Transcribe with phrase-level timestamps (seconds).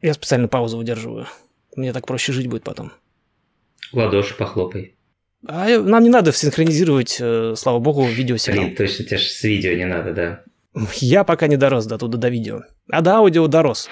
[0.00, 1.26] Я специально паузу выдерживаю.
[1.76, 2.92] Мне так проще жить будет потом.
[3.92, 4.94] Ладоши похлопай.
[5.46, 8.64] А нам не надо синхронизировать, э, слава богу, видеосигнал.
[8.64, 10.42] Блин, точно, тебе же с видео не надо, да.
[10.94, 12.62] Я пока не дорос до туда до видео.
[12.90, 13.88] А до аудио дорос.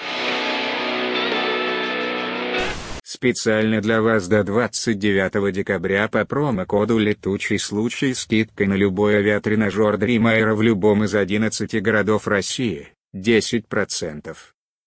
[3.03, 10.55] Специально для вас до 29 декабря по промокоду «Летучий случай» скидкой на любой авиатренажер Dreamaier
[10.55, 14.37] в любом из 11 городов России, 10%.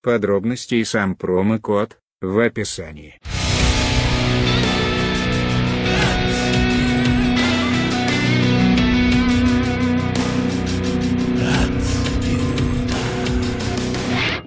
[0.02, 3.20] Подробности и сам промокод в описании.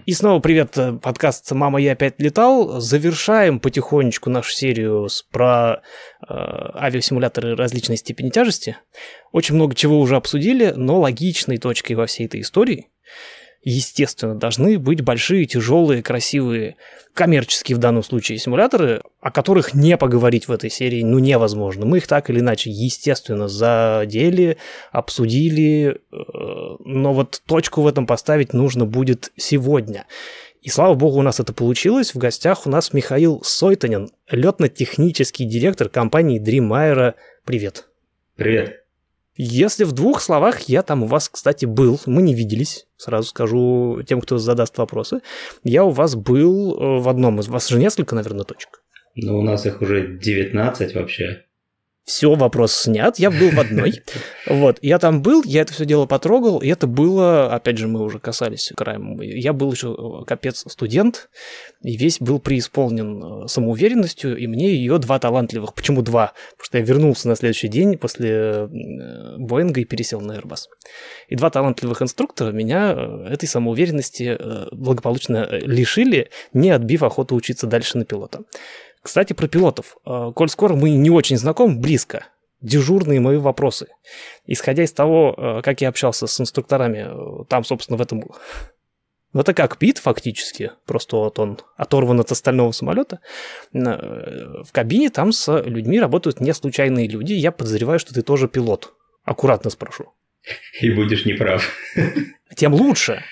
[0.07, 2.81] И снова привет, э, подкаст «Мама, я опять летал».
[2.81, 5.83] Завершаем потихонечку нашу серию с, про
[6.27, 8.79] э, авиасимуляторы различной степени тяжести.
[9.33, 12.89] Очень много чего уже обсудили, но логичной точкой во всей этой истории
[13.63, 16.77] естественно, должны быть большие, тяжелые, красивые,
[17.15, 21.87] коммерческие в данном случае симуляторы, о которых не поговорить в этой серии ну невозможно.
[21.87, 24.57] Мы их так или иначе, естественно, задели,
[24.91, 26.17] обсудили, э,
[26.85, 30.07] но вот точку в этом поставить нужно будет сегодня.
[30.63, 32.15] И слава богу, у нас это получилось.
[32.15, 37.15] В гостях у нас Михаил Сойтанин, летно-технический директор компании Dreamaier.
[37.45, 37.89] Привет.
[38.37, 38.83] Привет.
[39.37, 44.03] Если в двух словах, я там у вас, кстати, был, мы не виделись, сразу скажу
[44.07, 45.21] тем, кто задаст вопросы.
[45.65, 48.83] Я у вас был э, в одном из, вас же несколько, наверное, точек.
[49.15, 51.45] Ну, у нас их уже 19 вообще.
[52.05, 54.03] Все, вопрос снят, я был в одной.
[54.49, 58.03] Вот, я там был, я это все дело потрогал, и это было, опять же, мы
[58.03, 61.31] уже касались краем, я был еще э, капец студент,
[61.81, 65.75] и весь был преисполнен э, самоуверенностью, и мне ее два талантливых.
[65.75, 66.33] Почему два?
[66.57, 70.63] Потому что я вернулся на следующий день после э, Боинга и пересел на Airbus.
[71.29, 72.91] И два талантливых инструктора меня
[73.29, 74.37] этой самоуверенности
[74.73, 78.41] благополучно лишили, не отбив охоту учиться дальше на пилота.
[79.03, 79.97] Кстати, про пилотов.
[80.07, 82.27] Э, коль скоро мы не очень знакомы, близко.
[82.61, 83.89] Дежурные мои вопросы.
[84.47, 88.25] Исходя из того, э, как я общался с инструкторами, э, там, собственно, в этом...
[89.33, 93.19] Ну, это как пит фактически, просто вот он оторван от остального самолета.
[93.73, 97.33] В кабине там с людьми работают не случайные люди.
[97.33, 98.95] Я подозреваю, что ты тоже пилот.
[99.25, 100.13] Аккуратно спрошу.
[100.81, 101.71] И будешь неправ.
[102.57, 103.23] Тем лучше.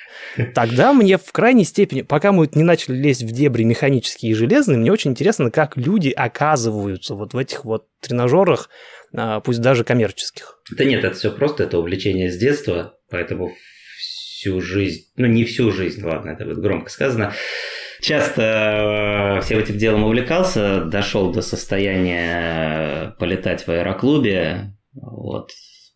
[0.55, 4.79] Тогда мне в крайней степени, пока мы не начали лезть в дебри механические и железные,
[4.79, 8.71] мне очень интересно, как люди оказываются вот в этих вот тренажерах,
[9.13, 10.61] а, пусть даже коммерческих.
[10.71, 13.53] Да нет, это все просто, это увлечение с детства, поэтому
[13.99, 17.35] всю жизнь, ну не всю жизнь, ладно, это будет громко сказано,
[18.01, 25.51] часто э, всем этим делом увлекался, дошел до состояния полетать в аэроклубе, вот,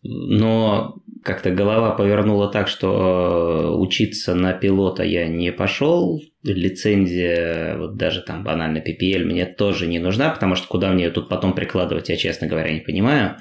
[0.07, 6.21] но как-то голова повернула так, что э, учиться на пилота я не пошел.
[6.43, 11.09] Лицензия, вот даже там банально PPL мне тоже не нужна, потому что куда мне ее
[11.09, 13.37] тут потом прикладывать, я, честно говоря, не понимаю.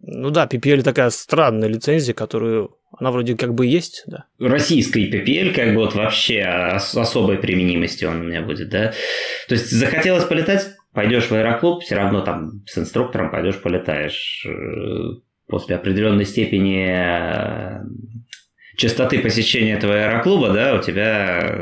[0.00, 4.26] Ну да, PPL такая странная лицензия, которую она вроде как бы есть, да.
[4.38, 8.92] Российский PPL как бы вот вообще особой применимости он у меня будет, да.
[9.48, 14.46] То есть захотелось полетать, пойдешь в аэроклуб, все равно там с инструктором пойдешь полетаешь
[15.48, 17.82] после определенной степени э,
[18.76, 21.58] частоты посещения этого аэроклуба, да, у тебя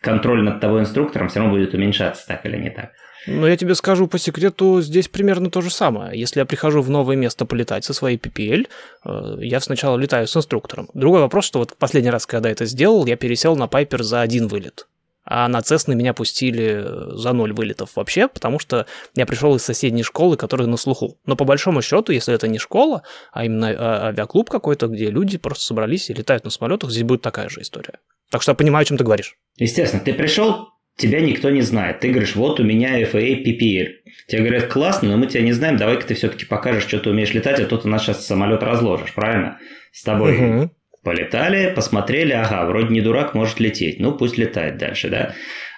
[0.00, 2.92] контроль над того инструктором все равно будет уменьшаться, так или не так.
[3.26, 6.18] Но я тебе скажу по секрету, здесь примерно то же самое.
[6.18, 8.68] Если я прихожу в новое место полетать со своей PPL,
[9.04, 10.88] э, я сначала летаю с инструктором.
[10.94, 14.46] Другой вопрос, что вот последний раз, когда это сделал, я пересел на Пайпер за один
[14.46, 14.86] вылет
[15.26, 16.84] а на Цесны меня пустили
[17.16, 21.18] за ноль вылетов вообще, потому что я пришел из соседней школы, которая на слуху.
[21.26, 25.36] Но по большому счету, если это не школа, а именно а, авиаклуб какой-то, где люди
[25.36, 27.98] просто собрались и летают на самолетах, здесь будет такая же история.
[28.30, 29.36] Так что я понимаю, о чем ты говоришь.
[29.56, 32.00] Естественно, ты пришел, тебя никто не знает.
[32.00, 33.88] Ты говоришь, вот у меня FAA PPL.
[34.28, 37.34] Тебе говорят, классно, но мы тебя не знаем, давай-ка ты все-таки покажешь, что ты умеешь
[37.34, 39.58] летать, а то ты наш сейчас самолет разложишь, правильно?
[39.92, 40.70] С тобой угу.
[41.06, 44.00] Полетали, посмотрели, ага, вроде не дурак, может лететь.
[44.00, 45.34] Ну, пусть летает дальше, да.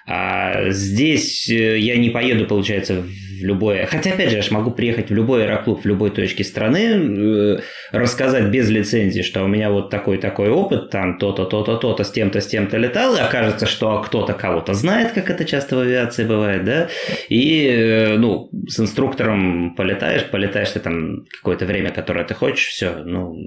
[0.07, 3.85] А здесь э, я не поеду, получается, в любое...
[3.85, 7.59] Хотя, опять же, я же могу приехать в любой аэроклуб в любой точке страны, э,
[7.91, 12.41] рассказать без лицензии, что у меня вот такой-такой опыт, там то-то, то-то, то-то, с тем-то,
[12.41, 16.65] с тем-то летал, и окажется, что кто-то кого-то знает, как это часто в авиации бывает,
[16.65, 16.89] да,
[17.29, 23.03] и, э, ну, с инструктором полетаешь, полетаешь ты там какое-то время, которое ты хочешь, все,
[23.05, 23.37] ну,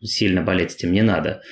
[0.00, 1.42] сильно болеть этим не надо.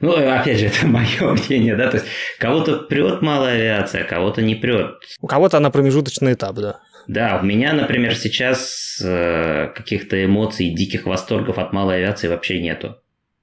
[0.00, 2.08] Ну, опять же, это мое мнение, да, то есть
[2.38, 4.96] кого-то прет малая авиация, кого-то не прет.
[5.20, 6.80] У кого-то она промежуточный этап, да.
[7.06, 12.98] Да, у меня, например, сейчас э, каких-то эмоций, диких восторгов от малой авиации вообще нету.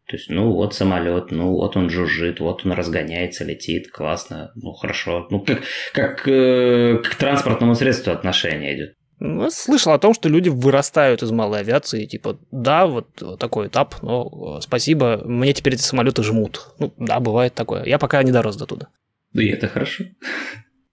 [0.08, 4.72] То есть, ну вот самолет, ну вот он жужжит, вот он разгоняется, летит, классно, ну
[4.74, 5.26] хорошо.
[5.32, 8.96] Ну как, как э, к транспортному средству отношение идет.
[9.20, 13.08] Ну, слышал о том, что люди вырастают из малой авиации, типа, да, вот
[13.40, 16.74] такой этап, но э, спасибо, мне теперь эти самолеты жмут.
[16.80, 17.86] Ну, да, бывает такое.
[17.86, 18.88] Я пока не дорос до туда.
[19.34, 20.04] Ну и это хорошо.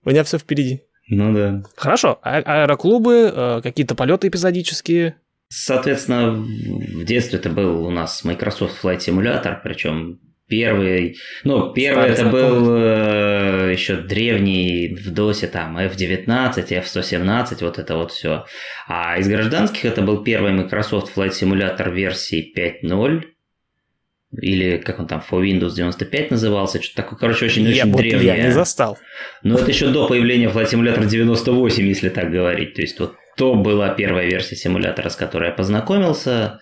[0.04, 0.82] У меня все впереди.
[1.08, 1.62] Ну да.
[1.76, 2.20] Хорошо.
[2.22, 5.16] А аэроклубы, э, какие-то полеты эпизодические,
[5.54, 10.18] Соответственно, в детстве это был у нас Microsoft Flight Simulator, причем
[10.52, 17.78] первый, ну, первый Старый это был э, еще древний в DOS, там, F19, F117, вот
[17.78, 18.44] это вот все.
[18.86, 23.22] А из гражданских это был первый Microsoft Flight Simulator версии 5.0,
[24.42, 28.36] или как он там, for Windows 95 назывался, что-то такое, короче, очень, я очень древнее.
[28.36, 28.98] Я не застал.
[29.42, 32.74] Но это еще до появления Flight Simulator 98, если так говорить.
[32.74, 36.60] То есть вот то была первая версия симулятора, с которой я познакомился.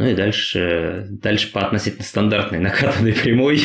[0.00, 3.60] Ну и дальше, дальше по относительно стандартной накатанной прямой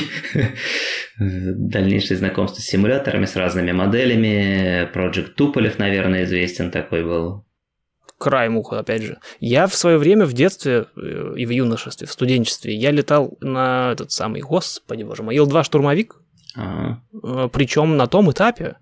[1.17, 4.91] дальнейшее знакомство с симуляторами, с разными моделями.
[4.93, 7.45] Project Туполев, наверное, известен такой был.
[8.17, 9.17] Краем уха, опять же.
[9.39, 13.93] Я в свое время в детстве э, и в юношестве, в студенчестве, я летал на
[13.93, 16.17] этот самый, господи боже мой, Ил-2 штурмовик.
[16.53, 17.01] Ага.
[17.23, 18.75] Э, Причем на том этапе,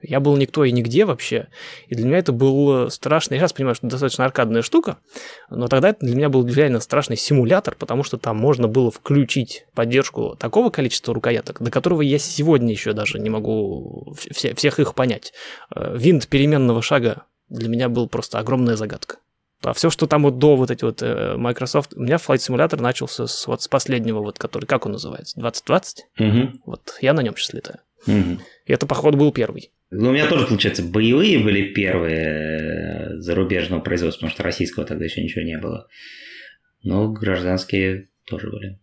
[0.00, 1.48] я был никто и нигде вообще.
[1.88, 3.36] И для меня это был страшный...
[3.36, 4.98] Я сейчас понимаю, что это достаточно аркадная штука,
[5.50, 9.66] но тогда это для меня был реально страшный симулятор, потому что там можно было включить
[9.74, 14.94] поддержку такого количества рукояток, до которого я сегодня еще даже не могу все, всех их
[14.94, 15.32] понять.
[15.74, 19.16] Э, винт переменного шага для меня был просто огромная загадка.
[19.62, 22.80] А все, что там вот до вот эти вот э, Microsoft, у меня Flight Simulator
[22.80, 26.06] начался с, вот с последнего, вот который, как он называется, 2020?
[26.18, 26.60] Угу.
[26.66, 27.78] Вот я на нем сейчас летаю.
[28.06, 28.40] Угу.
[28.66, 29.70] И это, походу, был первый.
[29.90, 35.04] Ну, у меня тоже, получается, боевые были первые э, зарубежного производства, потому что российского тогда
[35.04, 35.86] еще ничего не было.
[36.82, 38.80] Но гражданские тоже были.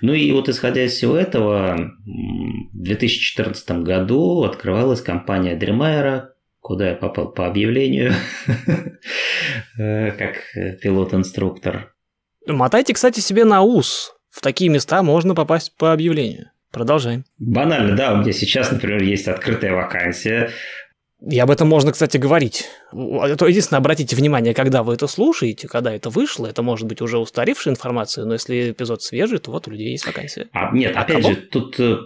[0.00, 6.28] Ну и вот исходя из всего этого, в 2014 году открывалась компания Dreamera,
[6.60, 8.14] куда я попал по объявлению,
[9.78, 10.36] э, как
[10.80, 11.94] пилот-инструктор.
[12.46, 14.14] Мотайте, кстати, себе на ус.
[14.30, 16.50] В такие места можно попасть по объявлению.
[16.74, 17.24] Продолжаем.
[17.38, 20.50] Банально, да, у меня сейчас, например, есть открытая вакансия.
[21.30, 22.68] И об этом можно, кстати, говорить.
[22.90, 27.18] То единственное, обратите внимание, когда вы это слушаете, когда это вышло, это может быть уже
[27.18, 30.48] устаревшая информация, но если эпизод свежий, то вот у людей есть вакансия.
[30.52, 31.34] А, нет, а опять кого?
[31.34, 31.96] же, тут э,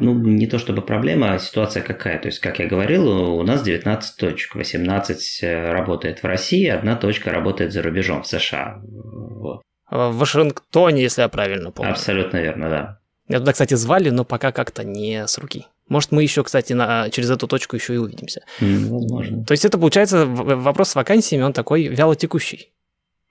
[0.00, 2.18] ну, не то чтобы проблема, а ситуация какая.
[2.18, 6.96] То есть, как я говорил, у нас 19 точек, 18 э, работает в России, одна
[6.96, 8.82] точка работает за рубежом, в США.
[8.82, 9.62] Вот.
[9.88, 11.92] В Вашингтоне, если я правильно помню.
[11.92, 12.98] Абсолютно верно, да.
[13.28, 15.66] Меня туда, кстати, звали, но пока как-то не с руки.
[15.88, 18.42] Может, мы еще, кстати, на, через эту точку еще и увидимся.
[18.60, 19.44] Возможно.
[19.44, 22.72] То есть это, получается, вопрос с вакансиями, он такой вялотекущий.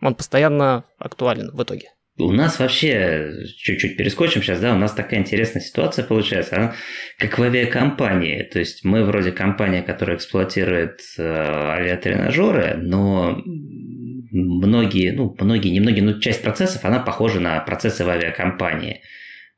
[0.02, 1.90] Он постоянно актуален в итоге.
[2.18, 6.76] У нас вообще, чуть-чуть перескочим сейчас, да, у нас такая интересная ситуация получается, она
[7.18, 8.44] как в авиакомпании.
[8.44, 13.42] То есть мы вроде компания, которая эксплуатирует э, авиатренажеры, но
[14.32, 19.02] многие, ну, многие, немногие, но часть процессов, она похожа на процессы в авиакомпании.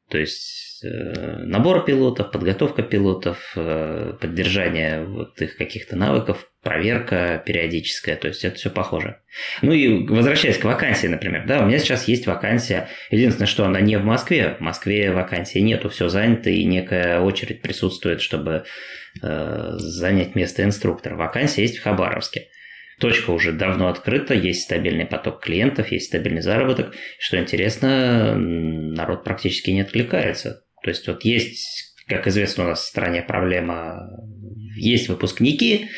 [0.09, 8.15] То есть э, набор пилотов, подготовка пилотов, э, поддержание вот их каких-то навыков, проверка периодическая,
[8.15, 9.19] то есть это все похоже.
[9.62, 13.81] Ну и возвращаясь к вакансии, например, да, у меня сейчас есть вакансия, единственное, что она
[13.81, 18.64] не в Москве, в Москве вакансии нету, все занято и некая очередь присутствует, чтобы
[19.21, 21.16] э, занять место инструктора.
[21.16, 22.47] Вакансия есть в Хабаровске.
[22.99, 26.95] Точка уже давно открыта, есть стабильный поток клиентов, есть стабильный заработок.
[27.19, 30.63] Что интересно, народ практически не отвлекается.
[30.81, 34.09] То есть вот есть, как известно, у нас в стране проблема,
[34.75, 35.89] есть выпускники,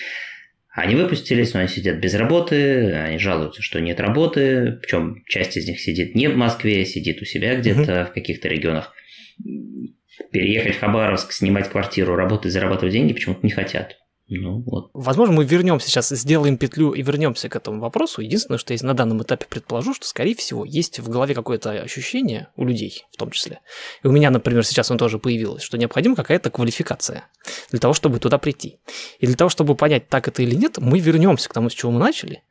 [0.71, 5.67] они выпустились, но они сидят без работы, они жалуются, что нет работы, причем часть из
[5.67, 8.09] них сидит не в Москве, сидит у себя где-то угу.
[8.09, 8.93] в каких-то регионах.
[10.31, 13.97] Переехать в Хабаровск, снимать квартиру, работать, зарабатывать деньги почему-то не хотят.
[14.31, 14.91] Ну, вот.
[14.93, 18.21] Возможно, мы вернемся сейчас, сделаем петлю и вернемся к этому вопросу.
[18.21, 22.49] Единственное, что я на данном этапе предположу, что, скорее всего, есть в голове какое-то ощущение
[22.55, 23.61] у людей, в том числе.
[24.03, 27.25] И у меня, например, сейчас он тоже появилось, что необходима какая-то квалификация
[27.71, 28.77] для того, чтобы туда прийти.
[29.17, 31.91] И для того, чтобы понять, так это или нет, мы вернемся к тому, с чего
[31.91, 32.43] мы начали.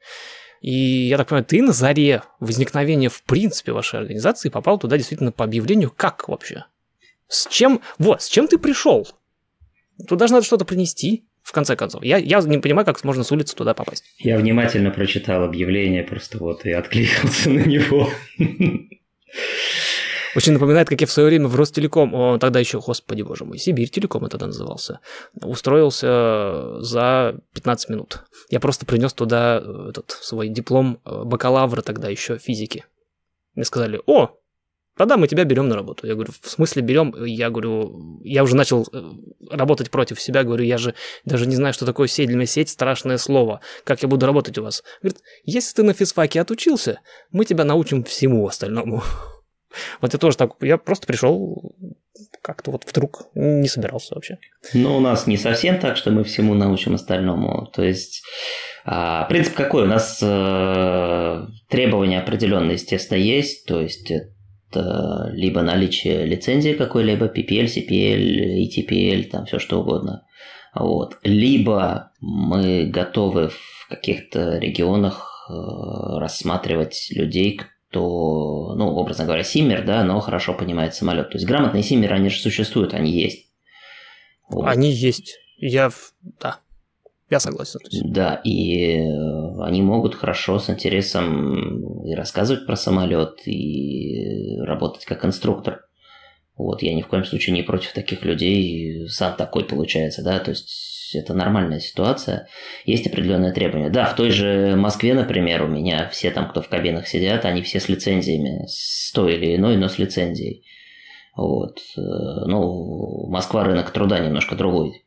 [0.61, 5.31] И я так понимаю, ты на заре возникновения, в принципе, вашей организации попал туда действительно
[5.31, 5.93] по объявлению.
[5.97, 6.65] Как вообще?
[7.29, 7.83] С чем?
[7.99, 9.07] Вот, с чем ты пришел?
[10.09, 12.05] Туда же надо что-то принести в конце концов.
[12.05, 14.05] Я, я не понимаю, как можно с улицы туда попасть.
[14.19, 18.07] Я внимательно прочитал объявление просто вот и откликался на него.
[20.37, 23.57] Очень напоминает, как я в свое время в Ростелеком, он тогда еще, господи боже мой,
[23.57, 25.01] Сибирь Телеком это тогда назывался,
[25.41, 28.25] устроился за 15 минут.
[28.51, 32.85] Я просто принес туда этот свой диплом бакалавра тогда еще физики.
[33.55, 34.37] Мне сказали, о,
[34.99, 36.07] да-да, мы тебя берем на работу.
[36.07, 37.15] Я говорю, в смысле берем?
[37.25, 39.03] Я говорю, я уже начал э,
[39.51, 42.27] работать против себя, говорю, я же даже не знаю, что такое сеть.
[42.27, 43.61] Для меня сеть страшное слово.
[43.85, 44.83] Как я буду работать у вас?
[45.03, 47.01] Говорит, если ты на физфаке отучился,
[47.31, 49.03] мы тебя научим всему остальному.
[50.01, 51.75] Вот я тоже так, я просто пришел
[52.43, 54.39] как-то вот вдруг не собирался вообще.
[54.73, 57.71] Ну, у нас не совсем так, что мы всему научим остальному.
[57.75, 58.23] То есть,
[58.85, 59.85] а, принцип какой?
[59.85, 63.67] У нас э, требования определенные, естественно, есть.
[63.67, 64.33] То есть, это
[64.75, 70.27] либо наличие лицензии какой-либо, PPL, CPL, ETPL, там все что угодно.
[70.75, 71.19] Вот.
[71.23, 77.61] Либо мы готовы в каких-то регионах э, рассматривать людей,
[77.91, 81.31] то, ну, образно говоря, симмер, да, но хорошо понимает самолет.
[81.31, 83.49] То есть грамотные симмеры, они же существуют, они есть.
[84.51, 84.67] Вот.
[84.67, 85.39] Они есть.
[85.57, 85.91] Я,
[86.41, 86.61] да,
[87.31, 87.81] я согласен.
[88.05, 95.25] Да, и э, они могут хорошо, с интересом и рассказывать про самолет, и работать как
[95.25, 95.83] инструктор.
[96.57, 100.51] Вот, я ни в коем случае не против таких людей, сам такой получается, да, то
[100.51, 102.49] есть это нормальная ситуация.
[102.85, 103.91] Есть определенные требования.
[103.91, 107.63] Да, в той же Москве, например, у меня все там, кто в кабинах сидят, они
[107.63, 110.65] все с лицензиями, с той или иной, но с лицензией.
[111.37, 111.79] Вот.
[111.97, 112.01] Э,
[112.47, 115.05] ну, Москва рынок труда немножко другой.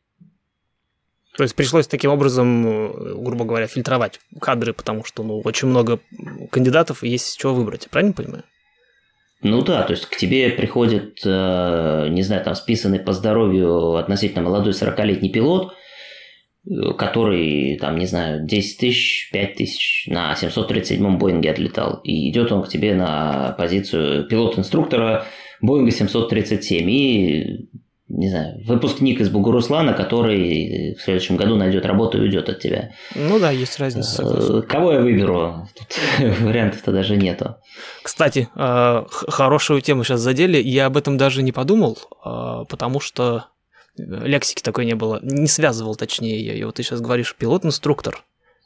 [1.36, 6.00] То есть пришлось таким образом, э, грубо говоря, фильтровать кадры, потому что ну, очень много
[6.50, 8.44] кандидатов, и есть с чего выбрать, правильно понимаю?
[9.42, 14.42] Ну да, то есть к тебе приходит, э, не знаю, там списанный по здоровью относительно
[14.42, 15.74] молодой 40-летний пилот,
[16.96, 22.00] который, там, не знаю, 10 тысяч, 5 тысяч на 737-м Боинге отлетал.
[22.04, 25.26] И идет он к тебе на позицию пилот-инструктора
[25.60, 26.90] Боинга 737.
[26.90, 27.68] И,
[28.12, 32.92] не знаю, выпускник из Бугуруслана, который в следующем году найдет работу и уйдет от тебя.
[33.14, 34.10] Ну да, есть разница.
[34.10, 34.62] Согласен.
[34.62, 35.66] Кого я выберу?
[35.74, 35.98] Тут
[36.40, 37.56] вариантов-то даже нету.
[38.02, 40.58] Кстати, э, хорошую тему сейчас задели.
[40.58, 43.46] Я об этом даже не подумал, э, потому что
[43.96, 46.52] лексики такой не было, не связывал точнее я.
[46.52, 48.22] И вот ты сейчас говоришь пилот-инструктор.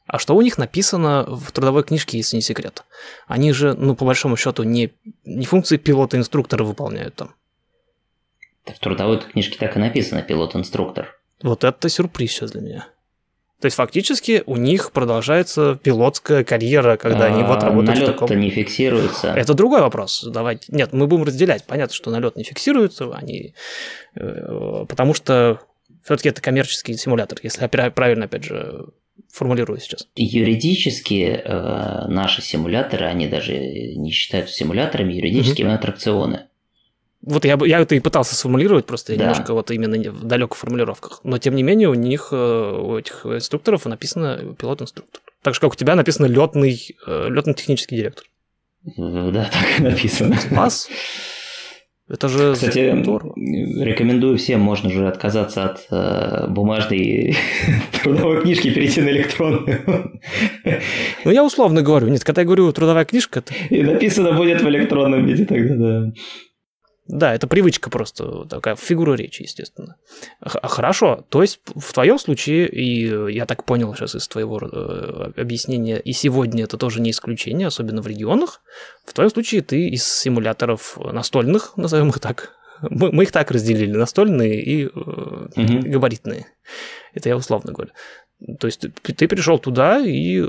[0.09, 2.85] А что у них написано в трудовой книжке, если не секрет?
[3.29, 4.93] Они же, ну, по большому счету, не,
[5.25, 7.35] не функции пилота-инструктора выполняют там.
[8.67, 11.19] В трудовой книжке так и написано пилот-инструктор.
[11.43, 12.89] Вот это сюрприз сейчас для меня.
[13.61, 18.13] То есть фактически у них продолжается пилотская карьера, когда а, они вот работают налет в
[18.13, 18.39] таком...
[18.39, 19.33] не фиксируется.
[19.33, 20.27] Это другой вопрос.
[20.31, 20.67] Давайте.
[20.69, 21.65] Нет, мы будем разделять.
[21.65, 23.55] Понятно, что налет не фиксируется, они...
[24.15, 25.61] Э, потому что
[26.05, 28.87] все-таки это коммерческий симулятор, если я правильно, опять же,
[29.33, 30.07] формулирую сейчас.
[30.17, 35.73] Юридически э, наши симуляторы, они даже не считаются симуляторами, юридически угу.
[35.73, 36.46] аттракционы.
[37.26, 39.23] Вот я, я это и пытался сформулировать, просто да.
[39.23, 41.21] немножко вот именно в далеких формулировках.
[41.25, 45.21] Но тем не менее, у них, э, у этих инструкторов написано пилот-инструктор.
[45.42, 48.25] Так же, как у тебя написано летный, э, летный технический директор.
[48.97, 50.38] Да, так и написано.
[50.49, 50.88] Класс.
[52.09, 53.35] Это же Кстати, здорово.
[53.37, 57.37] рекомендую всем, можно же отказаться от э, бумажной
[58.02, 60.21] трудовой книжки перейти на электронную.
[61.25, 62.06] Ну, я условно говорю.
[62.06, 63.40] Нет, когда я говорю трудовая книжка...
[63.40, 63.52] Это...
[63.71, 66.12] И написано будет в электронном виде тогда, да.
[67.09, 69.97] Да, это привычка просто, такая фигура речи, естественно.
[70.41, 75.99] Хорошо, то есть в твоем случае, и я так понял сейчас из твоего э, объяснения,
[75.99, 78.61] и сегодня это тоже не исключение, особенно в регионах,
[79.05, 83.97] в твоем случае ты из симуляторов настольных, назовем их так, мы, мы их так разделили,
[83.97, 85.89] настольные и угу.
[85.89, 86.47] габаритные.
[87.15, 87.93] Это я условно говорю.
[88.59, 90.45] То есть ты, ты пришел туда и э,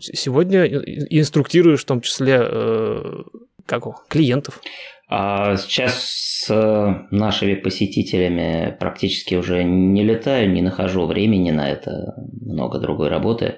[0.00, 3.22] сегодня инструктируешь в том числе э,
[3.66, 4.60] как, клиентов.
[5.08, 12.78] А сейчас с нашими посетителями практически уже не летаю, не нахожу времени на это, много
[12.78, 13.56] другой работы.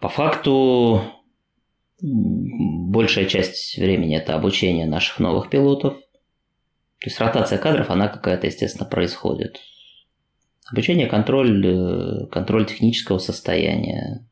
[0.00, 1.02] По факту
[2.00, 5.94] большая часть времени это обучение наших новых пилотов.
[5.94, 9.60] То есть ротация кадров, она какая-то, естественно, происходит.
[10.70, 14.26] Обучение, контроль, э, контроль технического состояния,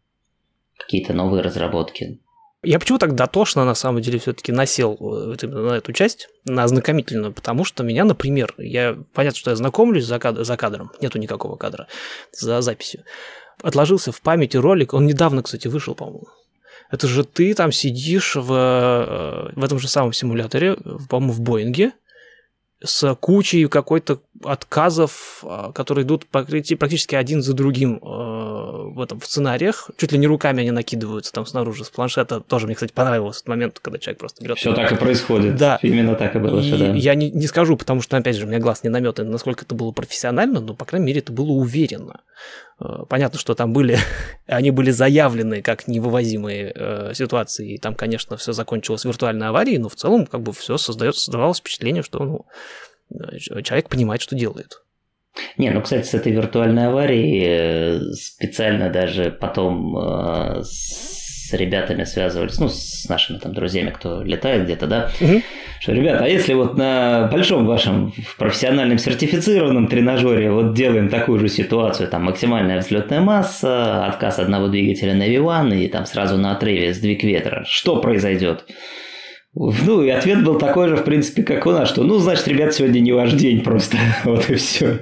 [0.78, 2.22] какие-то новые разработки.
[2.64, 7.33] Я почему так дотошно, на самом деле, все-таки насел э, на эту часть, на ознакомительную,
[7.33, 11.57] потому что меня, например, я, понятно, что я знакомлюсь за, кадр, за кадром, нету никакого
[11.57, 11.88] кадра,
[12.31, 13.02] за записью.
[13.62, 16.28] Отложился в памяти ролик, он недавно, кстати, вышел, по-моему.
[16.88, 20.76] Это же ты там сидишь в, э, в этом же самом симуляторе,
[21.09, 21.92] по-моему, в Боинге,
[22.85, 29.26] с кучей какой-то отказов, а, которые идут практически один за другим э, в этом в
[29.26, 29.90] сценариях.
[29.96, 32.40] Чуть ли не руками они накидываются там снаружи с планшета.
[32.40, 34.58] Тоже мне, кстати, понравился этот момент, когда человек просто берет.
[34.58, 35.56] Все так и происходит.
[35.56, 35.78] Да.
[35.82, 36.61] Именно так и было.
[36.61, 36.92] И да.
[36.92, 39.75] Я не, не скажу, потому что, опять же, у меня глаз не наметан, насколько это
[39.75, 42.20] было профессионально, но, по крайней мере, это было уверенно.
[42.80, 43.99] Э, понятно, что там были,
[44.46, 49.88] они были заявлены как невывозимые э, ситуации, и там, конечно, все закончилось виртуальной аварией, но
[49.88, 52.46] в целом как бы все создает, создавалось впечатление, что ну,
[53.38, 54.83] человек понимает, что делает.
[55.57, 62.59] Не, ну, кстати, с этой виртуальной аварией э, специально даже потом э, с ребятами связывались,
[62.59, 65.42] ну, с нашими там друзьями, кто летает где-то, да, угу.
[65.81, 71.49] что, ребята, а если вот на большом вашем профессиональном сертифицированном тренажере вот делаем такую же
[71.49, 76.92] ситуацию, там максимальная взлетная масса, отказ одного двигателя на V1 и там сразу на отрыве
[76.95, 78.64] сдвиг ветра, что произойдет?
[79.87, 82.75] Ну, и ответ был такой же, в принципе, как у нас, что, ну, значит, ребят,
[82.75, 85.00] сегодня не ваш день просто, вот и все.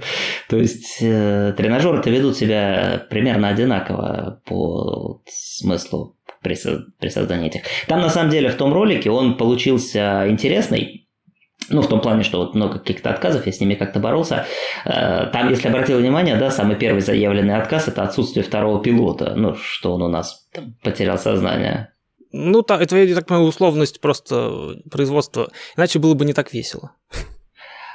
[0.48, 6.56] То есть, э, тренажеры-то ведут себя примерно одинаково по смыслу при,
[6.98, 7.62] при создании этих.
[7.86, 11.06] Там, на самом деле, в том ролике он получился интересный,
[11.68, 14.46] ну, в том плане, что вот много каких-то отказов, я с ними как-то боролся.
[14.84, 19.54] Э, там, если обратил внимание, да, самый первый заявленный отказ– это отсутствие второго пилота, ну,
[19.54, 20.48] что он у нас
[20.82, 21.92] потерял сознание.
[22.32, 25.50] Ну, это, я так понимаю, условность просто производства.
[25.76, 26.92] Иначе было бы не так весело.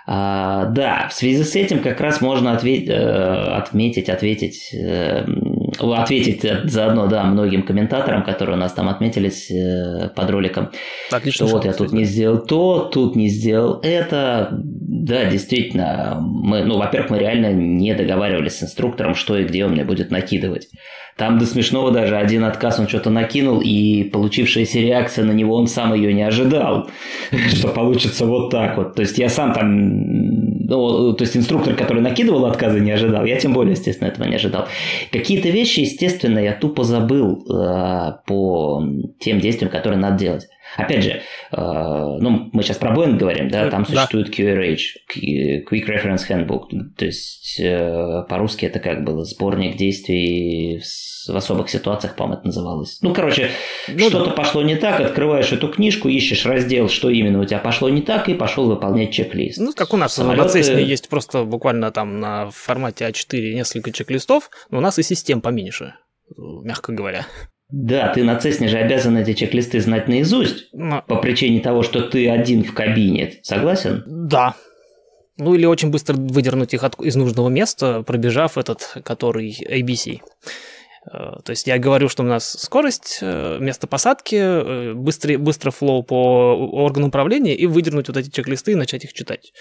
[0.08, 5.26] А, да, в связи с этим как раз можно ответ, э, отметить, ответить, э,
[5.80, 10.70] ответить заодно, да, многим комментаторам, которые у нас там отметились э, под роликом.
[11.12, 11.48] Отлично.
[11.48, 14.50] Что вот я тут не сделал то, тут не сделал это.
[14.52, 19.72] Да, действительно, мы, ну, во-первых, мы реально не договаривались с инструктором, что и где он
[19.72, 20.68] мне будет накидывать.
[21.18, 25.68] Там до смешного даже один отказ он что-то накинул, и получившаяся реакция на него, он
[25.68, 26.90] сам ее не ожидал,
[27.54, 28.96] что получится вот так вот.
[28.96, 33.26] То есть я сам там ну, то есть инструктор, который накидывал отказы, не ожидал.
[33.26, 34.68] Я тем более, естественно, этого не ожидал.
[35.12, 38.84] Какие-то вещи, естественно, я тупо забыл э, по
[39.20, 40.48] тем действиям, которые надо делать.
[40.78, 44.78] Опять же, э, ну, мы сейчас про Boeing говорим, да, там существует QRH,
[45.70, 50.82] Quick Reference Handbook, то есть э, по-русски это как было сборник действий
[51.28, 53.00] в особых ситуациях, по-моему, это называлось.
[53.02, 53.50] Ну, короче,
[53.88, 54.32] ну, что-то да.
[54.32, 58.28] пошло не так, открываешь эту книжку, ищешь раздел, что именно у тебя пошло не так,
[58.30, 59.60] и пошел выполнять чек-лист.
[59.60, 60.44] Ну, как у нас Самолеты...
[60.44, 65.04] на Цесне есть просто буквально там на формате А4 несколько чек-листов, но у нас и
[65.04, 65.96] систем поменьше,
[66.38, 67.26] мягко говоря.
[67.78, 71.04] Да, ты на Цесне же обязан эти чек-листы знать наизусть Но...
[71.06, 73.34] по причине того, что ты один в кабине.
[73.42, 74.02] Согласен?
[74.08, 74.56] Да.
[75.38, 80.22] Ну или очень быстро выдернуть их от, из нужного места, пробежав этот, который ABC.
[81.12, 85.72] Э, то есть я говорю, что у нас скорость, э, место посадки, э, быстрый, быстро
[85.72, 89.54] флоу по органу управления и выдернуть вот эти чек-листы и начать их читать.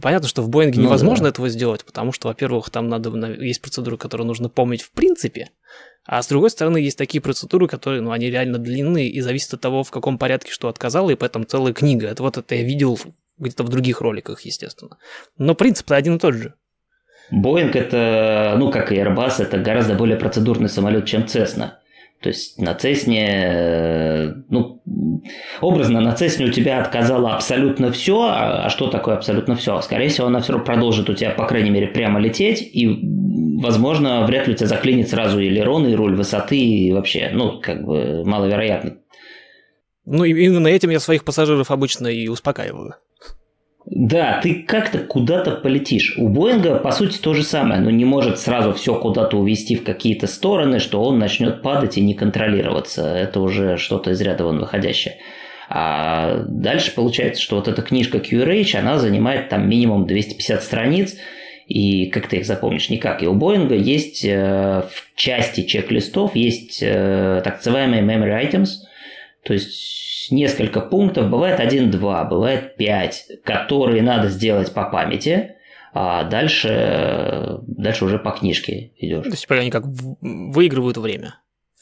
[0.00, 1.30] Понятно, что в Боинге ну, невозможно да.
[1.30, 3.10] этого сделать, потому что, во-первых, там надо,
[3.42, 5.50] есть процедуры, которые нужно помнить в принципе,
[6.04, 9.60] а с другой стороны, есть такие процедуры, которые, ну, они реально длинные и зависят от
[9.60, 12.08] того, в каком порядке что отказало, и поэтому целая книга.
[12.08, 12.98] Это вот это я видел
[13.38, 14.98] где-то в других роликах, естественно.
[15.38, 16.54] Но принцип-то один и тот же.
[17.32, 21.70] Боинг это, ну как и Airbus, это гораздо более процедурный самолет, чем Cessna.
[22.20, 24.80] То есть на Цесне, ну,
[25.60, 28.28] образно, на Цесне у тебя отказало абсолютно все.
[28.30, 29.80] А что такое абсолютно все?
[29.80, 32.62] Скорее всего, она все равно продолжит у тебя, по крайней мере, прямо лететь.
[32.62, 32.86] И,
[33.60, 37.60] возможно, вряд ли у тебя заклинит сразу и элерон, и руль высоты, и вообще, ну,
[37.60, 38.98] как бы, маловероятно.
[40.04, 42.94] Ну, именно этим я своих пассажиров обычно и успокаиваю.
[43.94, 46.14] Да, ты как-то куда-то полетишь.
[46.16, 49.84] У Боинга, по сути, то же самое, но не может сразу все куда-то увести в
[49.84, 53.02] какие-то стороны, что он начнет падать и не контролироваться.
[53.14, 55.16] Это уже что-то из ряда вон выходящее.
[55.68, 61.14] А дальше получается, что вот эта книжка QRH, она занимает там минимум 250 страниц,
[61.66, 62.88] и как ты их запомнишь?
[62.88, 63.22] Никак.
[63.22, 68.68] И у Боинга есть э, в части чек-листов есть э, так называемые memory items,
[69.44, 75.56] то есть несколько пунктов, бывает 1-2, бывает 5, которые надо сделать по памяти,
[75.94, 79.24] а дальше, дальше уже по книжке идешь.
[79.24, 79.84] То есть они как
[80.20, 81.36] выигрывают время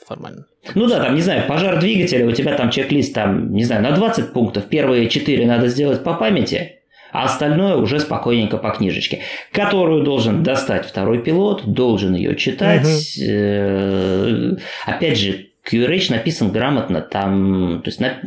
[0.04, 0.46] формально.
[0.74, 3.92] Ну да, там, не знаю, пожар двигателя, у тебя там чек-лист, там, не знаю, на
[3.92, 6.80] 20 пунктов, первые 4 надо сделать по памяти,
[7.12, 9.20] а остальное уже спокойненько по книжечке,
[9.52, 12.86] которую должен достать второй пилот, должен ее читать.
[12.86, 14.58] Угу.
[14.86, 18.20] Опять же, QRH написан грамотно, там, то есть на,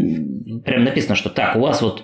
[0.63, 2.03] прям написано, что так, у вас вот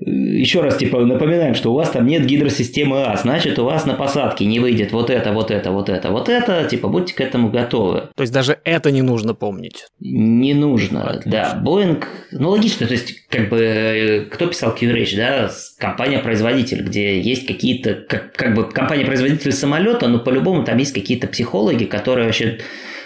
[0.00, 3.94] еще раз, типа, напоминаем, что у вас там нет гидросистемы А, значит, у вас на
[3.94, 7.50] посадке не выйдет вот это, вот это, вот это, вот это, типа, будьте к этому
[7.50, 8.08] готовы.
[8.14, 9.86] То есть даже это не нужно помнить?
[10.00, 11.30] Не нужно, Отлично.
[11.30, 11.60] да.
[11.62, 17.94] Боинг, ну, логично, то есть, как бы, кто писал QRH, да, компания-производитель, где есть какие-то,
[17.94, 22.58] как, как бы, компания-производитель самолета, но по-любому там есть какие-то психологи, которые вообще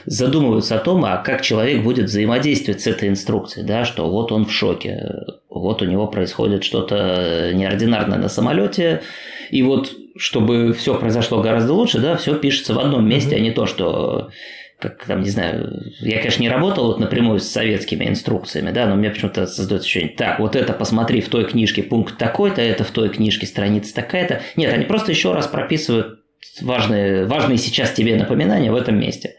[0.07, 4.47] задумываются о том, а как человек будет взаимодействовать с этой инструкцией, да, что вот он
[4.47, 9.03] в шоке, вот у него происходит что-то неординарное на самолете,
[9.51, 13.39] и вот чтобы все произошло гораздо лучше, да, все пишется в одном месте, mm-hmm.
[13.39, 14.31] а не то, что
[14.79, 18.95] как там, не знаю, я, конечно, не работал вот напрямую с советскими инструкциями, да, но
[18.95, 22.91] мне почему-то создается ощущение, так, вот это посмотри в той книжке пункт такой-то, это в
[22.91, 24.43] той книжке страница такая-то.
[24.55, 26.21] Нет, они просто еще раз прописывают
[26.61, 29.35] важные, важные сейчас тебе напоминания в этом месте.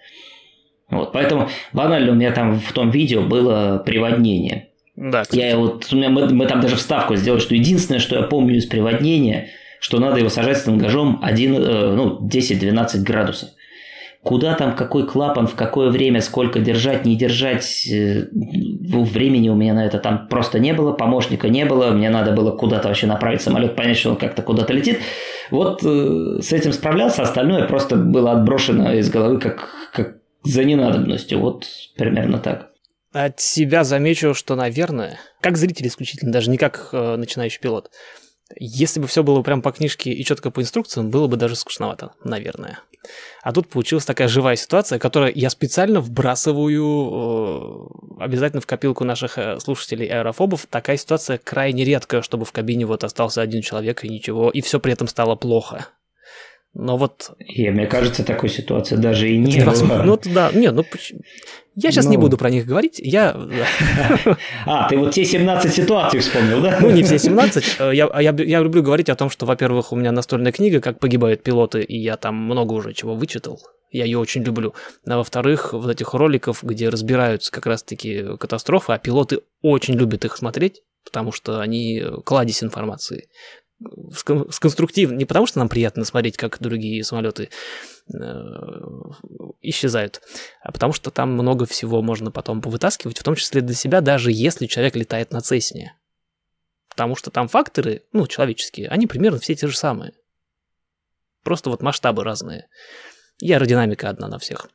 [0.89, 4.69] Вот, поэтому банально у меня там в том видео было приводнение.
[4.95, 5.39] Да, кстати.
[5.39, 8.57] я вот, у меня, мы, мы там даже вставку сделали, что единственное, что я помню
[8.57, 9.47] из приводнения,
[9.79, 13.49] что надо его сажать с тангажом 1, э, ну, 10-12 градусов.
[14.23, 19.73] Куда там, какой клапан, в какое время, сколько держать, не держать, э, времени у меня
[19.73, 23.41] на это там просто не было, помощника не было, мне надо было куда-то вообще направить
[23.41, 24.99] самолет, понять, что он как-то куда-то летит.
[25.49, 30.19] Вот э, с этим справлялся, остальное просто было отброшено из головы как, как
[30.49, 31.39] за ненадобностью.
[31.39, 32.71] Вот примерно так.
[33.11, 37.89] От себя замечу, что, наверное, как зритель исключительно, даже не как э, начинающий пилот,
[38.55, 42.13] если бы все было прям по книжке и четко по инструкциям, было бы даже скучновато,
[42.23, 42.79] наверное.
[43.43, 49.37] А тут получилась такая живая ситуация, которую я специально вбрасываю э, обязательно в копилку наших
[49.37, 50.65] э, слушателей аэрофобов.
[50.69, 54.79] Такая ситуация крайне редкая, чтобы в кабине вот остался один человек и ничего, и все
[54.79, 55.87] при этом стало плохо.
[56.73, 57.31] Но вот...
[57.39, 60.03] И мне кажется, такой ситуации даже и не было.
[60.03, 60.85] Ну, да, нет, ну,
[61.75, 62.11] я сейчас ну...
[62.11, 63.35] не буду про них говорить, я...
[64.65, 66.77] А, ты вот те 17 ситуаций вспомнил, да?
[66.81, 67.77] Ну, не все 17.
[67.79, 70.99] Э, я, я, я люблю говорить о том, что, во-первых, у меня настольная книга «Как
[70.99, 73.59] погибают пилоты», и я там много уже чего вычитал.
[73.91, 74.75] Я ее очень люблю.
[75.07, 80.37] А во-вторых, вот этих роликов, где разбираются как раз-таки катастрофы, а пилоты очень любят их
[80.37, 83.27] смотреть, потому что они кладезь информации
[84.13, 87.49] сконструктивно, не потому что нам приятно смотреть, как другие самолеты
[88.13, 88.17] э,
[89.61, 90.21] исчезают,
[90.61, 94.31] а потому что там много всего можно потом повытаскивать, в том числе для себя, даже
[94.31, 95.95] если человек летает на Цесне.
[96.89, 100.13] Потому что там факторы, ну, человеческие, они примерно все те же самые.
[101.43, 102.67] Просто вот масштабы разные.
[103.39, 104.69] И аэродинамика одна на всех.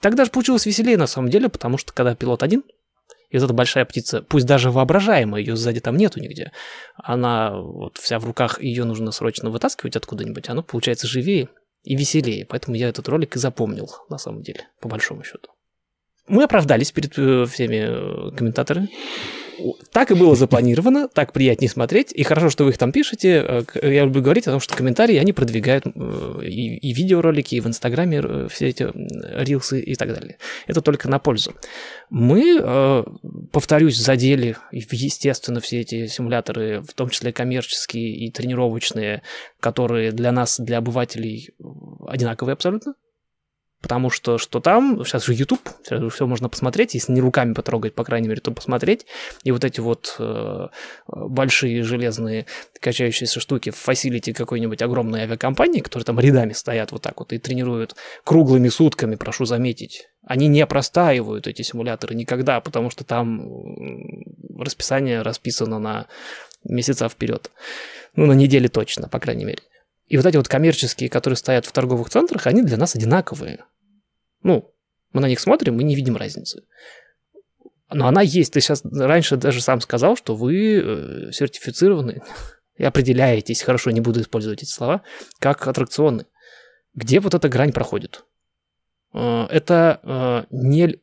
[0.00, 2.64] Тогда же получилось веселее на самом деле, потому что когда пилот один,
[3.34, 6.52] и вот эта большая птица, пусть даже воображаемая, ее сзади там нету нигде,
[6.94, 11.48] она вот вся в руках, ее нужно срочно вытаскивать откуда-нибудь, она получается живее
[11.82, 12.46] и веселее.
[12.46, 15.48] Поэтому я этот ролик и запомнил, на самом деле, по большому счету.
[16.28, 18.88] Мы оправдались перед э, всеми э, комментаторами.
[19.92, 22.12] Так и было запланировано, так приятнее смотреть.
[22.12, 23.44] И хорошо, что вы их там пишете.
[23.46, 27.60] Э, я люблю говорить о том, что комментарии, они продвигают э, и, и видеоролики, и
[27.60, 28.88] в Инстаграме э, все эти
[29.44, 30.38] рилсы и так далее.
[30.66, 31.54] Это только на пользу.
[32.10, 33.04] Мы,
[33.50, 39.22] повторюсь, задели, естественно, все эти симуляторы, в том числе коммерческие и тренировочные,
[39.60, 41.50] которые для нас, для обывателей,
[42.06, 42.94] одинаковые абсолютно
[43.84, 47.94] потому что что там, сейчас же YouTube, сейчас все можно посмотреть, если не руками потрогать,
[47.94, 49.04] по крайней мере, то посмотреть.
[49.42, 50.68] И вот эти вот э,
[51.06, 52.46] большие железные
[52.80, 57.38] качающиеся штуки в фасилити какой-нибудь огромной авиакомпании, которые там рядами стоят вот так вот и
[57.38, 57.94] тренируют
[58.24, 60.08] круглыми сутками, прошу заметить.
[60.26, 63.50] Они не простаивают, эти симуляторы, никогда, потому что там
[64.58, 66.06] расписание расписано на
[66.64, 67.50] месяца вперед.
[68.16, 69.60] Ну, на неделе точно, по крайней мере.
[70.06, 73.64] И вот эти вот коммерческие, которые стоят в торговых центрах, они для нас одинаковые.
[74.42, 74.74] Ну,
[75.12, 76.64] мы на них смотрим, мы не видим разницы.
[77.90, 78.52] Но она есть.
[78.52, 82.22] Ты сейчас раньше даже сам сказал, что вы э, сертифицированы
[82.76, 85.02] и определяетесь, хорошо, не буду использовать эти слова,
[85.38, 86.26] как аттракционы.
[86.94, 88.24] Где вот эта грань проходит?
[89.14, 90.98] Э, это э, не...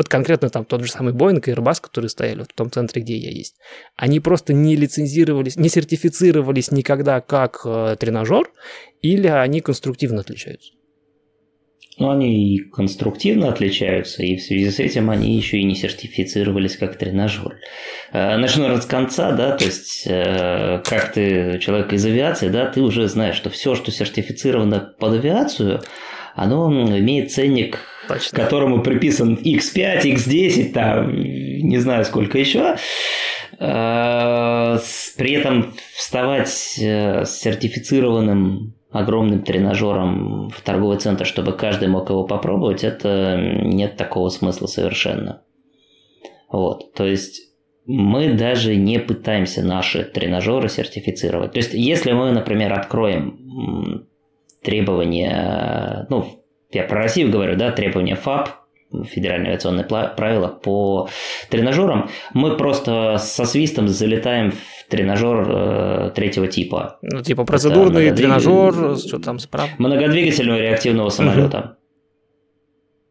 [0.00, 3.18] Вот конкретно там тот же самый Boeing и Airbus, которые стояли в том центре, где
[3.18, 3.56] я есть,
[3.96, 7.60] они просто не лицензировались, не сертифицировались никогда как
[7.98, 8.50] тренажер,
[9.02, 10.72] или они конструктивно отличаются?
[11.98, 16.78] но они и конструктивно отличаются, и в связи с этим они еще и не сертифицировались
[16.78, 17.58] как тренажер.
[18.10, 22.80] Э, начну с конца, да, то есть э, как ты человек из авиации, да, ты
[22.80, 25.82] уже знаешь, что все, что сертифицировано под авиацию,
[26.34, 27.80] оно имеет ценник,
[28.14, 28.36] Точно.
[28.36, 32.76] которому приписан X5, X10, там, не знаю сколько еще.
[33.58, 34.78] Э,
[35.16, 36.76] при этом вставать с
[37.26, 44.66] сертифицированным огромным тренажером в торговый центр, чтобы каждый мог его попробовать, это нет такого смысла
[44.66, 45.42] совершенно.
[46.50, 47.50] Вот, то есть
[47.86, 51.52] мы даже не пытаемся наши тренажеры сертифицировать.
[51.52, 54.06] То есть, если мы, например, откроем
[54.62, 56.39] требования, ну,
[56.72, 58.50] я про Россию говорю, да, требования ФАП,
[59.04, 61.08] федеральные авиационные правила по
[61.48, 66.98] тренажерам, мы просто со свистом залетаем в тренажер э, третьего типа.
[67.02, 69.68] Ну, типа процедурный тренажер, что там справа?
[69.78, 71.76] Многодвигательного реактивного самолета.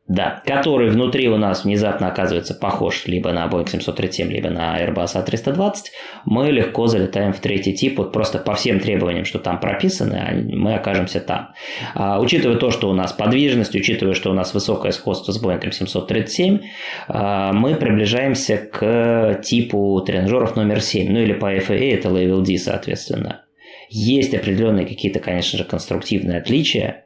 [0.10, 5.24] Да, который внутри у нас внезапно оказывается похож либо на Boeing 737, либо на Airbus
[5.24, 5.74] A320,
[6.26, 10.34] мы легко залетаем в третий тип, вот просто по всем требованиям, что там прописаны, а
[10.34, 11.50] мы окажемся там.
[11.94, 15.72] А, учитывая то, что у нас подвижность, учитывая, что у нас высокое сходство с Boeing
[15.72, 16.60] 737,
[17.08, 22.58] а, мы приближаемся к типу тренажеров номер 7, ну или по FAA это Level D,
[22.58, 23.44] соответственно.
[23.90, 27.06] Есть определенные какие-то, конечно же, конструктивные отличия,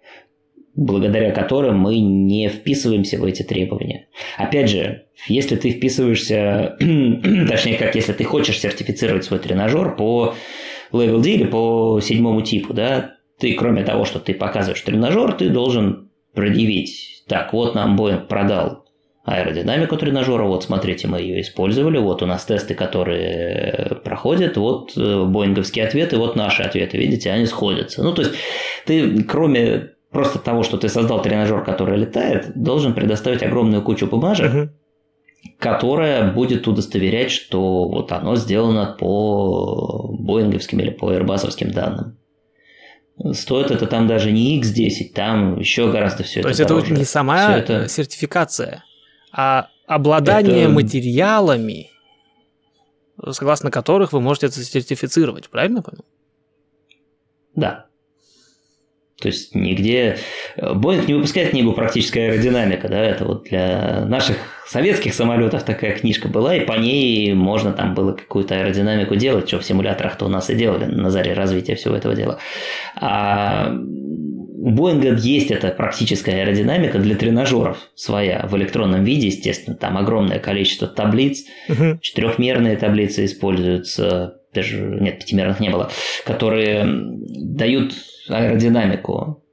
[0.75, 4.07] благодаря которым мы не вписываемся в эти требования.
[4.37, 10.33] Опять же, если ты вписываешься, точнее как, если ты хочешь сертифицировать свой тренажер по
[10.91, 15.49] Level D или по седьмому типу, да, ты кроме того, что ты показываешь тренажер, ты
[15.49, 18.83] должен предъявить, так, вот нам Boeing продал
[19.25, 25.23] аэродинамику тренажера, вот смотрите, мы ее использовали, вот у нас тесты, которые проходят, вот э,
[25.23, 28.03] боинговские ответы, вот наши ответы, видите, они сходятся.
[28.03, 28.33] Ну, то есть
[28.85, 34.53] ты кроме просто того, что ты создал тренажер, который летает, должен предоставить огромную кучу бумажек,
[34.53, 34.69] угу.
[35.59, 42.17] которая будет удостоверять, что вот оно сделано по боинговским или по airbusовским данным.
[43.33, 46.85] Стоит это там даже не X10, там еще гораздо все То это есть дороже.
[46.87, 47.87] это не сама это...
[47.87, 48.83] сертификация,
[49.31, 50.71] а обладание это...
[50.71, 51.91] материалами,
[53.31, 56.05] согласно которых вы можете это сертифицировать, правильно понял?
[57.55, 57.85] Да.
[59.23, 60.17] То есть нигде...
[60.57, 64.35] Боинг не выпускает книгу «Практическая аэродинамика», да, это вот для наших
[64.67, 69.59] советских самолетов такая книжка была, и по ней можно там было какую-то аэродинамику делать, что
[69.59, 72.39] в симуляторах-то у нас и делали на заре развития всего этого дела.
[72.95, 79.97] А у Боинга есть эта практическая аэродинамика для тренажеров своя, в электронном виде, естественно, там
[79.97, 81.45] огромное количество таблиц,
[82.01, 85.91] четырехмерные таблицы используются, даже, нет, пятимерных не было,
[86.25, 87.93] которые дают
[88.29, 89.43] аэродинамику.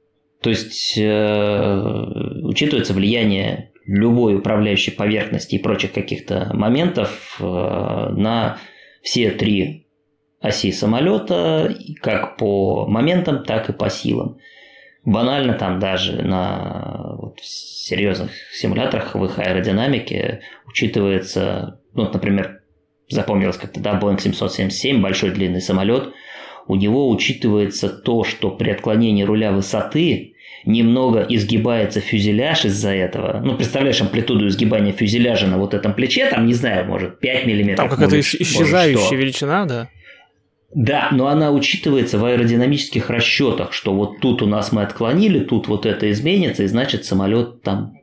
[0.41, 8.57] То есть э, учитывается влияние любой управляющей поверхности и прочих каких-то моментов э, на
[9.03, 9.87] все три
[10.39, 14.37] оси самолета, как по моментам, так и по силам.
[15.03, 22.60] Банально там даже на вот, серьезных симуляторах в их аэродинамике учитывается, ну, например,
[23.11, 26.13] запомнилось как-то, да, Boeing 777, большой длинный самолет,
[26.67, 33.41] у него учитывается то, что при отклонении руля высоты немного изгибается фюзеляж из-за этого.
[33.43, 37.89] Ну, представляешь амплитуду изгибания фюзеляжа на вот этом плече, там, не знаю, может, 5 миллиметров.
[37.89, 39.89] Там какая-то исчезающая величина, да?
[40.73, 45.67] Да, но она учитывается в аэродинамических расчетах, что вот тут у нас мы отклонили, тут
[45.67, 47.97] вот это изменится, и значит самолет там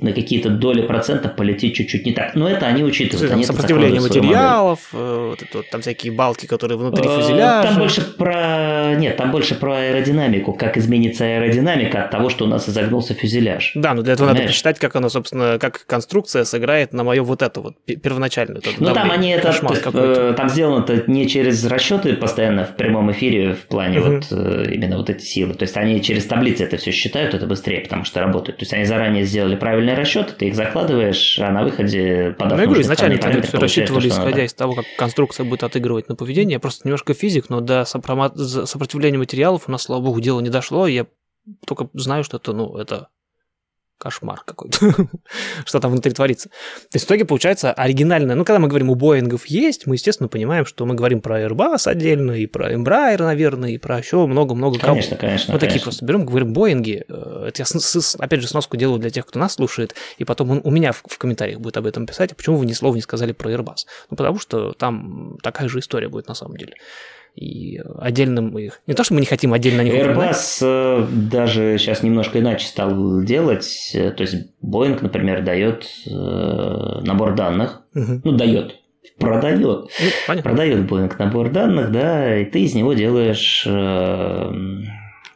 [0.00, 2.34] на какие-то доли процентов полетит чуть-чуть не так.
[2.34, 3.28] Но это они учитывают.
[3.28, 7.68] Там они сопротивление материалов, э, вот это, вот, там всякие балки, которые внутри э, фюзеляжа.
[7.68, 8.94] Там больше про...
[8.96, 13.72] Нет, там больше про аэродинамику, как изменится аэродинамика от того, что у нас изогнулся фюзеляж.
[13.74, 14.42] Да, но для этого Понимаешь?
[14.42, 18.62] надо посчитать, как оно, собственно, как конструкция сыграет на мою вот эту вот первоначальную.
[18.78, 19.48] Ну, там они это...
[19.48, 24.08] Есть, э, там сделано это не через расчеты постоянно в прямом эфире в плане угу.
[24.10, 25.54] вот именно вот эти силы.
[25.54, 28.58] То есть они через таблицы это все считают, это быстрее, потому что работают.
[28.58, 32.60] То есть они заранее сделали правильный расчет, ты их закладываешь, а на выходе подав Ну,
[32.60, 34.44] я говорю, изначально они рассчитывали, исходя надо.
[34.44, 36.56] из того, как конструкция будет отыгрывать на поведение.
[36.56, 40.86] Я просто немножко физик, но до сопротивления материалов у нас, слава богу, дело не дошло.
[40.86, 41.06] Я
[41.66, 43.08] только знаю, что это, ну, это
[44.04, 45.08] кошмар какой-то,
[45.64, 46.50] что там внутри творится.
[46.50, 50.28] То есть в итоге получается оригинальное, ну, когда мы говорим, у Боингов есть, мы, естественно,
[50.28, 54.78] понимаем, что мы говорим про Airbus отдельно, и про Embraer, наверное, и про еще много-много
[54.78, 54.92] кого.
[54.92, 55.54] Конечно, конечно.
[55.54, 55.68] Мы конечно.
[55.68, 59.38] такие просто берем, говорим, Боинги, э, это я, опять же, сноску делаю для тех, кто
[59.38, 62.34] нас слушает, и потом он у меня в, в комментариях будет об этом писать, а
[62.34, 63.86] почему вы ни слова не сказали про Airbus?
[64.10, 66.74] Ну, потому что там такая же история будет на самом деле
[67.34, 68.80] и отдельным их...
[68.86, 73.22] Не то, что мы не хотим отдельно них Airbus э, даже сейчас немножко иначе стал
[73.22, 73.90] делать.
[73.92, 77.82] То есть Boeing, например, дает э, набор данных.
[77.94, 78.20] Угу.
[78.24, 78.76] Ну, дает.
[79.18, 79.90] Продает.
[80.28, 84.52] Ну, продает Boeing набор данных, да, и ты из него делаешь э,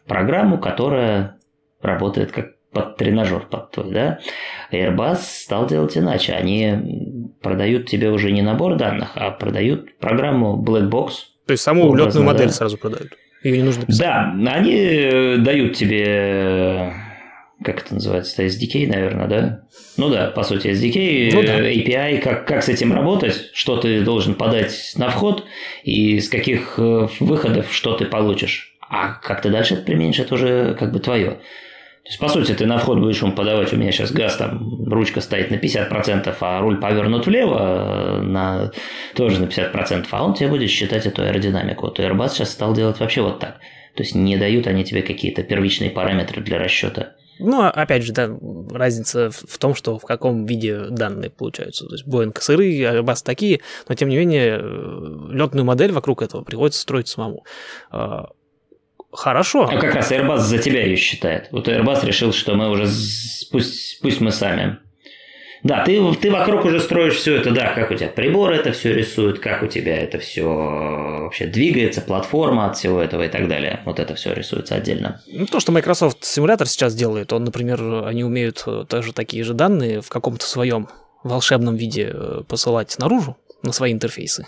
[0.06, 1.38] программу, которая
[1.80, 4.18] работает как под тренажер под твой, да.
[4.70, 6.34] Airbus стал делать иначе.
[6.34, 11.10] Они продают тебе уже не набор данных, а продают программу Black Box,
[11.48, 12.52] то есть саму Образно, летную модель да.
[12.52, 13.14] сразу продают.
[13.42, 14.00] Ее не нужно писать.
[14.00, 16.92] Да, они э, дают тебе
[17.64, 19.60] как это называется, SDK, наверное, да?
[19.96, 21.58] Ну да, по сути, SDK, Ну да.
[21.60, 25.46] API, как, как с этим работать, что ты должен подать на вход
[25.84, 28.76] и с каких э, выходов что ты получишь.
[28.90, 31.38] А как ты дальше это применишь, это уже как бы твое.
[32.08, 34.82] То есть, по сути, ты на вход будешь ему подавать, у меня сейчас газ, там,
[34.86, 38.72] ручка стоит на 50%, а руль повернут влево, э, на,
[39.14, 41.82] тоже на 50%, а он тебе будет считать эту аэродинамику.
[41.82, 43.58] Вот Airbus сейчас стал делать вообще вот так.
[43.94, 47.12] То есть, не дают они тебе какие-то первичные параметры для расчета.
[47.40, 48.30] Ну, а опять же, да,
[48.70, 51.84] разница в том, что в каком виде данные получаются.
[51.86, 54.56] То есть Boeing сырые, Airbus такие, но тем не менее
[55.30, 57.44] летную модель вокруг этого приходится строить самому.
[59.12, 59.68] Хорошо.
[59.70, 61.48] А как раз Airbus за тебя ее считает.
[61.50, 62.86] Вот Airbus решил, что мы уже...
[63.50, 64.78] Пусть, пусть мы сами.
[65.62, 68.94] Да, ты, ты вокруг уже строишь все это, да, как у тебя прибор это все
[68.94, 73.80] рисует, как у тебя это все вообще двигается, платформа от всего этого и так далее.
[73.84, 75.20] Вот это все рисуется отдельно.
[75.26, 79.54] Ну, то, что Microsoft симулятор сейчас делает, он, например, они умеют э, тоже такие же
[79.54, 80.88] данные в каком-то своем
[81.24, 84.46] волшебном виде э, посылать наружу на свои интерфейсы.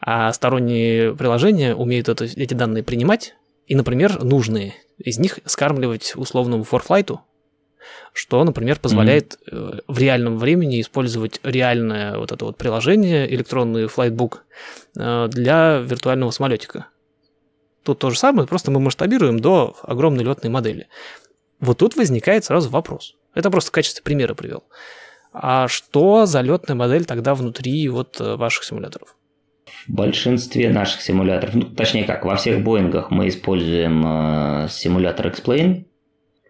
[0.00, 3.34] А сторонние приложения умеют это, эти данные принимать
[3.66, 7.20] и, например, нужные из них скармливать условному форфлайту,
[8.12, 14.44] что, например, позволяет э, в реальном времени использовать реальное вот это вот приложение, электронный флайтбук,
[14.98, 16.86] э, для виртуального самолетика.
[17.82, 20.88] Тут то же самое, просто мы масштабируем до огромной летной модели.
[21.60, 23.16] Вот тут возникает сразу вопрос.
[23.34, 24.64] Это просто в качестве примера привел.
[25.32, 29.16] А что за летная модель тогда внутри вот э, ваших симуляторов?
[29.86, 35.86] В большинстве наших симуляторов, ну, точнее как, во всех Боингах мы используем э, симулятор Explain.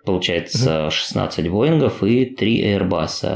[0.05, 3.27] Получается 16 Боингов и 3 Airbus.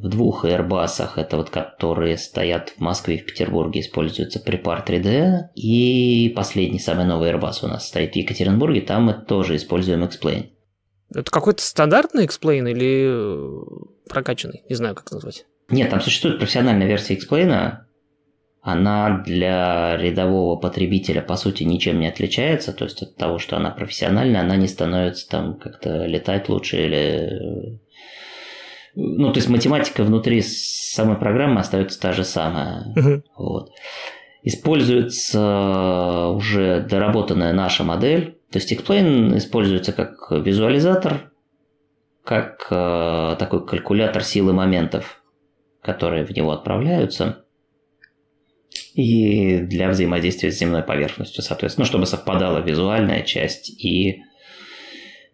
[0.00, 5.48] В двух Airbus, это вот которые стоят в Москве и в Петербурге, используется Prepar 3D.
[5.56, 10.50] И последний, самый новый Airbus у нас стоит в Екатеринбурге, там мы тоже используем Explain.
[11.12, 14.62] Это какой-то стандартный X-Plane или э, прокачанный?
[14.68, 15.44] Не знаю, как это назвать.
[15.70, 17.78] Нет, там существует профессиональная версия X-Plane.
[18.62, 22.72] Она для рядового потребителя, по сути, ничем не отличается.
[22.74, 27.80] То есть от того, что она профессиональная, она не становится там как-то летать лучше или...
[28.94, 32.92] Ну, то есть математика внутри самой программы остается та же самая.
[32.96, 33.24] Мгм.
[33.36, 33.70] Вот.
[34.42, 38.38] Используется уже доработанная наша модель.
[38.50, 41.30] То есть X-Plane используется как визуализатор,
[42.24, 45.22] как э, такой калькулятор силы моментов,
[45.82, 47.39] которые в него отправляются.
[48.94, 54.22] И для взаимодействия с земной поверхностью, соответственно, ну, чтобы совпадала визуальная часть и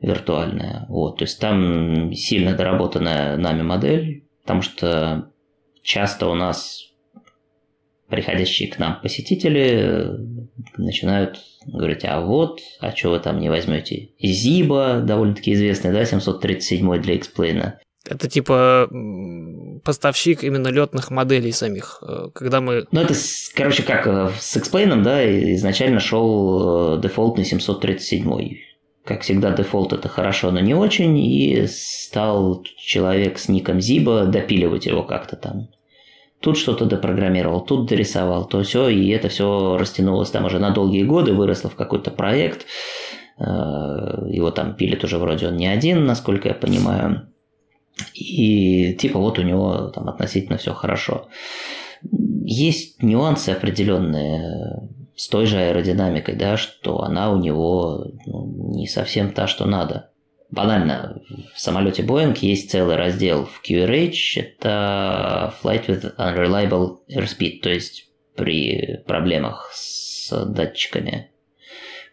[0.01, 0.87] виртуальная.
[0.89, 5.31] Вот, то есть там сильно доработанная нами модель, потому что
[5.83, 6.83] часто у нас
[8.09, 10.11] приходящие к нам посетители
[10.77, 14.11] начинают говорить, а вот, а что вы там не возьмете?
[14.21, 17.81] Зиба, довольно-таки известный, да, 737 для эксплейна.
[18.09, 18.89] Это типа
[19.85, 22.03] поставщик именно летных моделей самих.
[22.03, 22.87] Э, Когда мы...
[22.91, 23.15] Ну, это,
[23.55, 28.59] короче, как э, с X-Plane ом, да, изначально шел э, дефолтный 737.
[29.05, 34.87] Как всегда, дефолт это хорошо, но не очень, и стал человек с ником Zibo допиливать
[34.87, 35.69] его как-то там.
[36.41, 41.05] Тут что-то допрограммировал, тут дорисовал, то все, и это все растянулось там уже на долгие
[41.05, 42.67] годы, выросло в какой-то проект.
[43.39, 47.29] Его там пилит уже вроде он не один, насколько я понимаю.
[48.15, 51.29] И типа вот у него там относительно все хорошо.
[52.45, 59.33] Есть нюансы определенные с той же аэродинамикой, да, что она у него ну, не совсем
[59.33, 60.11] та, что надо.
[60.51, 61.21] Банально,
[61.55, 68.11] в самолете Boeing есть целый раздел в QRH, это Flight with Unreliable Airspeed, то есть
[68.37, 71.31] при проблемах с датчиками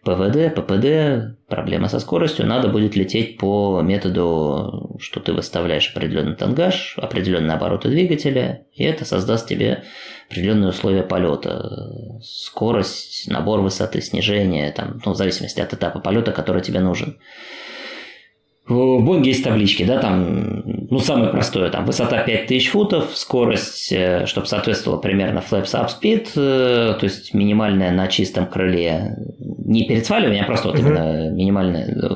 [0.04, 6.96] ПВД, ППД, проблема со скоростью, надо будет лететь по методу, что ты выставляешь определенный тангаж,
[6.98, 9.84] определенные обороты двигателя, и это создаст тебе
[10.28, 12.18] определенные условия полета.
[12.22, 17.18] Скорость, набор высоты, снижение, там, ну, в зависимости от этапа полета, который тебе нужен.
[18.66, 24.24] В Боинге есть таблички, да, там, ну, самое простое, там, высота 5000 футов, скорость, э,
[24.24, 30.06] чтобы соответствовала примерно flaps up speed, э, то есть минимальная на чистом крыле, не перед
[30.06, 32.08] сваливанием, а просто вот именно минимальная, э,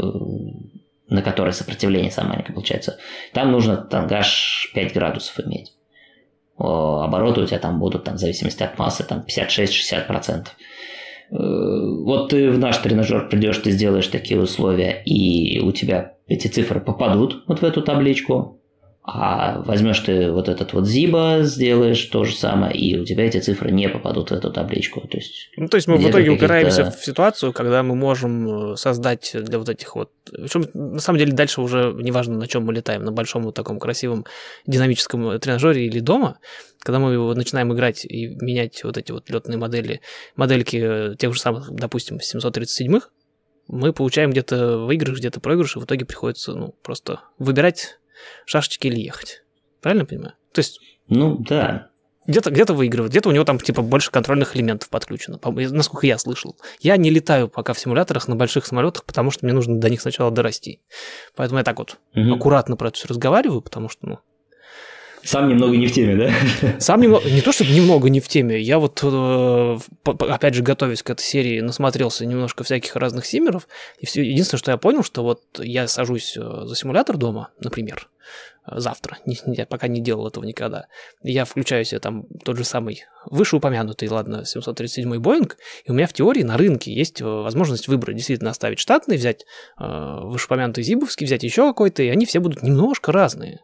[1.11, 2.99] на которой сопротивление самое маленькое получается.
[3.35, 5.75] Там нужно тангаж 5 градусов иметь.
[6.57, 10.47] Обороты у тебя там будут, там, в зависимости от массы, там 56-60%.
[11.31, 16.47] Э, Вот ты в наш тренажер придешь, ты сделаешь такие условия, и у тебя эти
[16.49, 18.55] цифры попадут вот в эту табличку.
[19.11, 23.41] А возьмешь ты вот этот вот Зиба, сделаешь то же самое, и у тебя эти
[23.41, 25.01] цифры не попадут в эту табличку.
[25.09, 28.77] То есть, ну, то есть мы в итоге упираемся в ситуацию, когда мы можем э,
[28.77, 30.11] создать для вот этих вот...
[30.31, 33.79] Причем, на самом деле, дальше уже неважно, на чем мы летаем, на большом вот таком
[33.79, 34.27] красивом
[34.67, 36.39] динамическом тренажере или дома,
[36.79, 40.03] когда мы его начинаем играть и менять вот эти вот летные модели,
[40.37, 43.09] модельки тех же самых, допустим, 737-х,
[43.69, 47.99] мы получаем где-то выигрыш, где-то проигрыш, и в итоге приходится ну, просто выбирать
[48.47, 49.45] шашечки или ехать.
[49.81, 50.35] Правильно понимаю?
[50.53, 50.81] То есть...
[51.09, 51.89] Ну, да.
[52.27, 56.57] Где-то где выигрывает, где-то у него там типа больше контрольных элементов подключено, насколько я слышал.
[56.79, 60.03] Я не летаю пока в симуляторах на больших самолетах, потому что мне нужно до них
[60.03, 60.83] сначала дорасти.
[61.35, 62.35] Поэтому я так вот угу.
[62.35, 64.19] аккуратно про это все разговариваю, потому что, ну,
[65.29, 66.33] сам немного не в теме, да?
[66.81, 71.03] Сам немного, не то чтобы немного не в теме, я вот, э, опять же, готовясь
[71.03, 73.69] к этой серии, насмотрелся немножко всяких разных симеров,
[73.99, 78.09] и все, единственное, что я понял, что вот я сажусь э, за симулятор дома, например,
[78.67, 80.87] э, завтра, я пока не делал этого никогда,
[81.23, 86.15] я включаю себе там тот же самый вышеупомянутый, ладно, 737 Боинг, и у меня в
[86.15, 89.45] теории на рынке есть возможность выбрать, действительно оставить штатный, взять
[89.77, 93.61] вышеупомянутый Зибовский, взять еще какой-то, и они все будут немножко разные.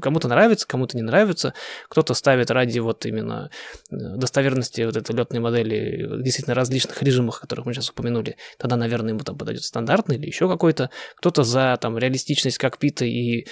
[0.00, 1.54] Кому-то нравится, кому-то не нравится.
[1.88, 3.50] Кто-то ставит ради вот именно
[3.90, 8.36] э, достоверности вот этой летной модели в действительно различных режимах, которых мы сейчас упомянули.
[8.58, 10.90] Тогда, наверное, ему там подойдет стандартный или еще какой-то.
[11.16, 13.46] Кто-то за там реалистичность кокпита и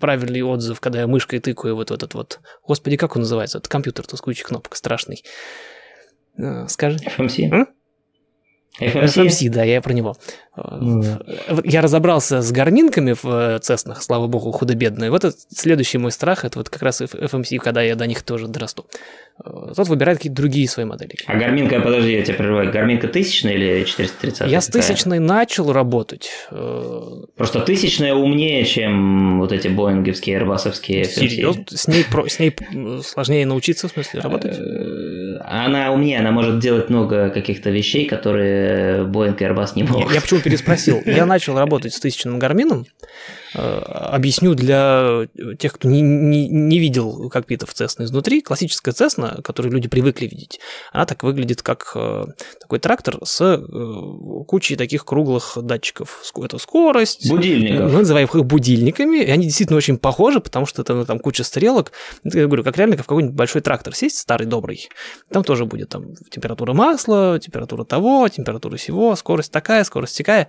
[0.00, 2.40] правильный отзыв, когда я мышкой тыкаю вот этот вот...
[2.66, 3.58] Господи, как он называется?
[3.58, 5.22] Это компьютер-то с кучей кнопок страшный.
[6.38, 6.98] Э, скажи.
[6.98, 7.48] FMC?
[7.52, 7.66] А?
[8.80, 9.26] FMC?
[9.26, 10.16] FMC, да, я про него.
[10.56, 11.60] Mm.
[11.64, 15.04] Я разобрался с гарминками в э, Цеснах, слава богу, худо-бедно.
[15.04, 18.22] И вот это следующий мой страх, это вот как раз FMC, когда я до них
[18.22, 18.86] тоже дорасту.
[19.44, 21.12] Э, тот выбирает какие-то другие свои модели.
[21.26, 24.48] А гарминка, подожди, я тебя прерываю, гарминка тысячная или 430?
[24.48, 26.30] Я с тысячной начал работать.
[27.36, 31.64] Просто тысячная умнее, чем вот эти боинговские, airbusовские Серьезно?
[31.68, 32.28] С ней, про...
[32.28, 32.54] с ней
[33.02, 34.56] сложнее научиться, в смысле, работать?
[35.46, 40.10] Она умнее, она может делать много каких-то вещей, которые Boeing и Airbus не могут.
[40.12, 41.02] Я почему переспросил.
[41.04, 42.86] Я начал работать с тысячным гармином.
[43.54, 45.26] Э, объясню для
[45.58, 48.40] тех, кто не, не, не видел кокпитов Cessna изнутри.
[48.40, 50.60] Классическая Cessna, которую люди привыкли видеть,
[50.92, 52.24] она так выглядит, как э,
[52.60, 56.22] такой трактор с э, кучей таких круглых датчиков.
[56.36, 57.28] Это скорость.
[57.30, 57.92] Будильников.
[57.92, 61.44] Мы называем их будильниками, и они действительно очень похожи, потому что это ну, там куча
[61.44, 61.92] стрелок.
[62.24, 64.88] Я говорю, как реально как в какой-нибудь большой трактор сесть, старый добрый.
[65.30, 70.48] Там тоже будет там температура масла, температура того, температура всего, скорость такая, скорость такая.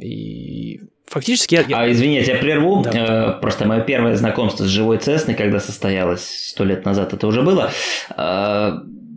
[0.00, 1.64] И фактически я...
[1.78, 2.82] А, извини, я тебя прерву.
[2.82, 3.36] Да.
[3.36, 7.42] Э, просто мое первое знакомство с живой Цесной, когда состоялось сто лет назад, это уже
[7.42, 7.70] было.
[8.10, 8.72] Э,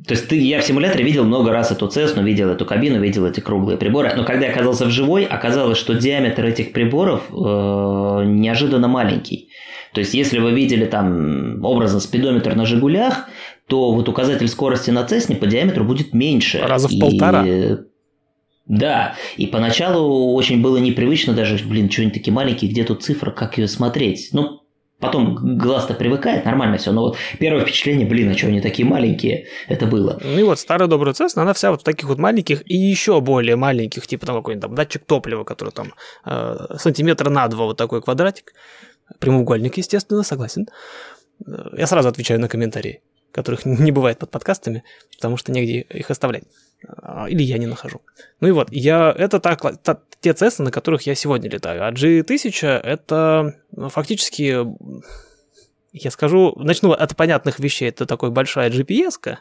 [0.06, 3.26] то есть ты, я в симуляторе видел много раз эту Цесну, видел эту кабину, видел
[3.26, 4.12] эти круглые приборы.
[4.16, 7.34] Но когда я оказался в живой, оказалось, что диаметр этих приборов э,
[8.26, 9.50] неожиданно маленький.
[9.94, 13.30] То есть, если вы видели там образно спидометр на «Жигулях»,
[13.68, 16.60] то вот указатель скорости на Цесне по диаметру будет меньше.
[16.60, 17.46] Раза в полтора.
[18.66, 23.58] Да, и поначалу очень было непривычно даже, блин, что-нибудь такие маленькие, где тут цифра, как
[23.58, 24.30] ее смотреть.
[24.32, 24.62] Ну,
[25.04, 29.48] потом глаз-то привыкает, нормально все, но вот первое впечатление, блин, а что они такие маленькие,
[29.68, 30.18] это было.
[30.24, 33.20] Ну и вот старая добрая Cessna, она вся вот в таких вот маленьких и еще
[33.20, 35.94] более маленьких, типа там какой-нибудь там датчик топлива, который там
[36.26, 38.54] э, сантиметра на два вот такой квадратик,
[39.20, 40.70] прямоугольник, естественно, согласен.
[41.46, 43.02] Э, я сразу отвечаю на комментарии,
[43.34, 44.84] которых не бывает под подкастами,
[45.16, 46.44] потому что негде их оставлять.
[46.88, 48.02] А, или я не нахожу.
[48.40, 51.86] Ну и вот, я, это та, та, те цесты, на которых я сегодня летаю.
[51.86, 54.66] А G1000 это ну, фактически,
[55.92, 57.90] я скажу, начну от понятных вещей.
[57.90, 59.38] Это такой большая GPS,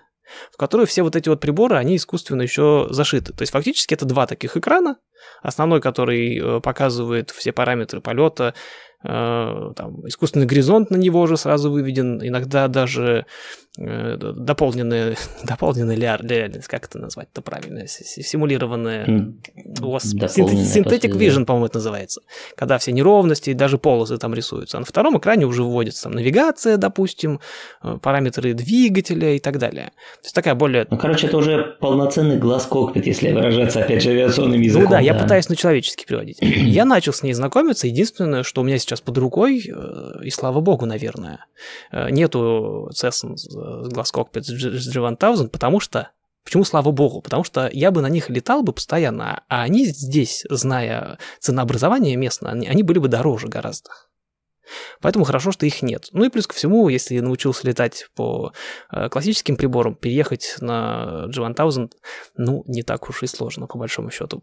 [0.51, 3.33] в которую все вот эти вот приборы, они искусственно еще зашиты.
[3.33, 4.97] То есть фактически это два таких экрана.
[5.43, 8.55] Основной, который э, показывает все параметры полета,
[9.05, 13.27] Э, там, искусственный горизонт на него уже сразу выведен, иногда даже
[13.77, 19.35] дополненная, дополненная реальность, как это назвать-то правильно, симулированная,
[20.67, 22.21] Synthetic Vision, по-моему, это называется,
[22.55, 24.77] когда все неровности и даже полосы там рисуются.
[24.77, 27.41] А на втором экране уже вводится там навигация, допустим,
[27.83, 29.87] э, параметры двигателя и так далее.
[30.21, 30.87] То есть такая более...
[30.91, 34.85] Ну, короче, это уже полноценный глаз кокпит, если выражаться, опять же, авиационным языком.
[34.85, 35.01] Ну да, да.
[35.01, 36.39] я пытаюсь на человеческий переводить.
[36.41, 40.61] Я начал с ней знакомиться, единственное, что у меня сейчас под рукой, э, и слава
[40.61, 41.47] богу, наверное,
[41.91, 43.37] э, нету Cessna
[43.89, 46.11] Glass Cockpit G1000, потому что
[46.45, 47.21] Почему, слава богу?
[47.21, 52.53] Потому что я бы на них летал бы постоянно, а они здесь, зная ценообразование местное,
[52.53, 53.91] они были бы дороже гораздо.
[55.01, 56.09] Поэтому хорошо, что их нет.
[56.13, 58.53] Ну и плюс ко всему, если научился летать по
[58.91, 61.91] э, классическим приборам, переехать на G1000,
[62.37, 64.43] ну, не так уж и сложно, по большому счету.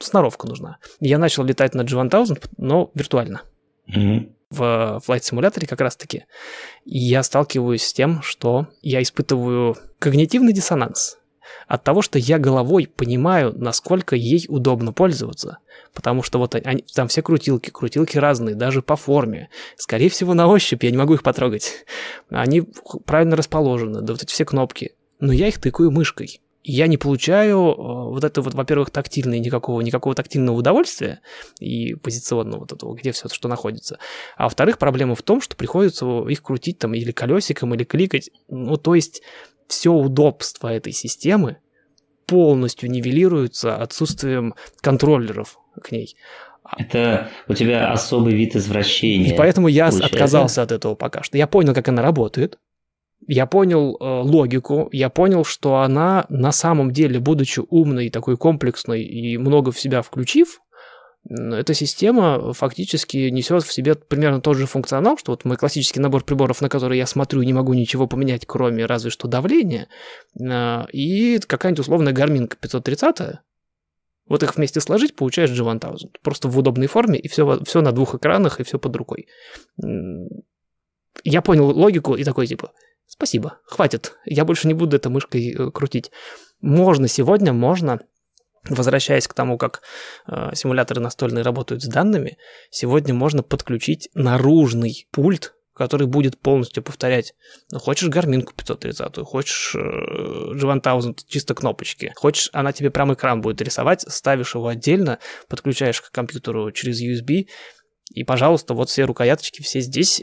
[0.00, 0.78] Сноровка нужна.
[0.98, 3.42] Я начал летать на G1000, но виртуально.
[3.88, 4.32] Mm-hmm.
[4.50, 6.24] В Flight Simulator как раз-таки,
[6.84, 11.18] я сталкиваюсь с тем, что я испытываю когнитивный диссонанс
[11.66, 15.58] от того, что я головой понимаю, насколько ей удобно пользоваться.
[15.94, 19.50] Потому что вот они, там все крутилки, крутилки разные, даже по форме.
[19.76, 21.84] Скорее всего, на ощупь я не могу их потрогать.
[22.28, 22.62] Они
[23.06, 24.94] правильно расположены, да вот эти все кнопки.
[25.18, 29.80] Но я их тыкаю мышкой я не получаю э, вот это вот, во-первых, тактильное, никакого,
[29.80, 31.20] никакого тактильного удовольствия
[31.58, 33.98] и позиционного вот этого, где все это что находится.
[34.36, 38.30] А во-вторых, проблема в том, что приходится их крутить там или колесиком, или кликать.
[38.48, 39.22] Ну, то есть
[39.68, 41.58] все удобство этой системы
[42.26, 46.16] полностью нивелируется отсутствием контроллеров к ней.
[46.76, 49.32] Это у тебя особый вид извращения.
[49.32, 50.14] И поэтому я получается.
[50.14, 51.36] отказался от этого пока что.
[51.38, 52.58] Я понял, как она работает
[53.26, 59.02] я понял э, логику, я понял, что она на самом деле, будучи умной, такой комплексной
[59.02, 60.60] и много в себя включив,
[61.28, 66.24] эта система фактически несет в себе примерно тот же функционал, что вот мой классический набор
[66.24, 69.88] приборов, на который я смотрю, не могу ничего поменять, кроме разве что давления,
[70.40, 73.40] э, и какая-нибудь условная гарминка 530
[74.30, 76.18] вот их вместе сложить, получаешь G1000.
[76.22, 79.26] Просто в удобной форме, и все, все на двух экранах, и все под рукой.
[81.24, 82.70] Я понял логику и такой типа,
[83.10, 84.16] Спасибо, хватит.
[84.24, 86.10] Я больше не буду этой мышкой э, крутить.
[86.60, 88.00] Можно сегодня, можно
[88.68, 89.80] Возвращаясь к тому, как
[90.26, 92.36] э, симуляторы настольные работают с данными,
[92.70, 97.34] сегодня можно подключить наружный пульт, который будет полностью повторять.
[97.72, 102.12] Ну, хочешь гарминку 530, хочешь э, G1000, чисто кнопочки.
[102.16, 107.46] Хочешь, она тебе прям экран будет рисовать, ставишь его отдельно, подключаешь к компьютеру через USB,
[108.12, 110.22] и, пожалуйста, вот все рукояточки все здесь.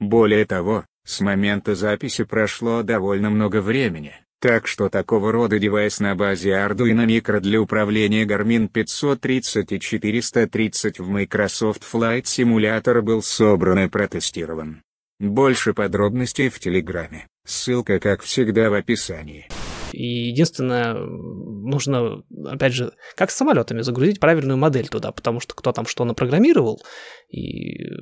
[0.00, 6.14] Более того, с момента записи прошло довольно много времени, так что такого рода девайс на
[6.14, 13.78] базе Arduino Micro для управления Garmin 530 и 430 в Microsoft Flight Simulator был собран
[13.80, 14.82] и протестирован.
[15.20, 19.48] Больше подробностей в Телеграме, ссылка как всегда в описании.
[19.92, 25.72] И единственное, нужно, опять же, как с самолетами, загрузить правильную модель туда, потому что кто
[25.72, 26.82] там что напрограммировал,
[27.28, 27.92] и э,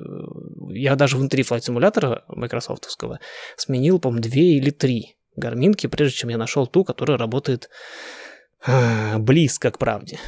[0.69, 3.19] я даже внутри флайт симулятора майкрософтовского
[3.57, 7.69] сменил, по-моему, две или три гарминки, прежде чем я нашел ту, которая работает
[8.65, 10.19] э, близко к правде.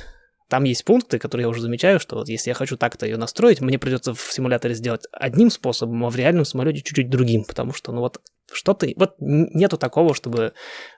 [0.47, 3.61] Там есть пункты, которые я уже замечаю, что вот если я хочу так-то ее настроить,
[3.61, 7.91] мне придется в симуляторе сделать одним способом, а в реальном самолете чуть-чуть другим, потому что,
[7.91, 8.21] ну вот,
[8.51, 8.87] что-то...
[8.95, 10.53] Вот нету такого, чтобы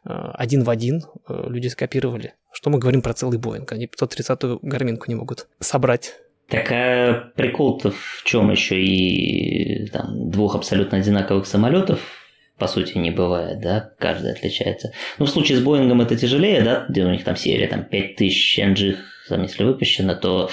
[0.06, 2.34] э, один в один э, люди скопировали.
[2.52, 3.72] Что мы говорим про целый Боинг?
[3.72, 6.16] Они 530-ю гарминку не могут собрать.
[6.50, 12.00] Так а прикол-то в чем еще и там, двух абсолютно одинаковых самолетов
[12.58, 14.92] по сути, не бывает, да, каждый отличается.
[15.20, 18.60] Ну, в случае с Боингом это тяжелее, да, где у них там серия там 5000
[18.60, 18.96] NG
[19.28, 20.50] там, если выпущено, то,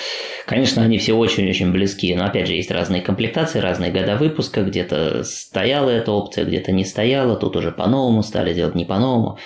[0.47, 2.15] конечно, они все очень-очень близки.
[2.15, 4.63] Но, опять же, есть разные комплектации, разные года выпуска.
[4.63, 7.37] Где-то стояла эта опция, где-то не стояла.
[7.37, 9.39] Тут уже по-новому стали делать, не по-новому.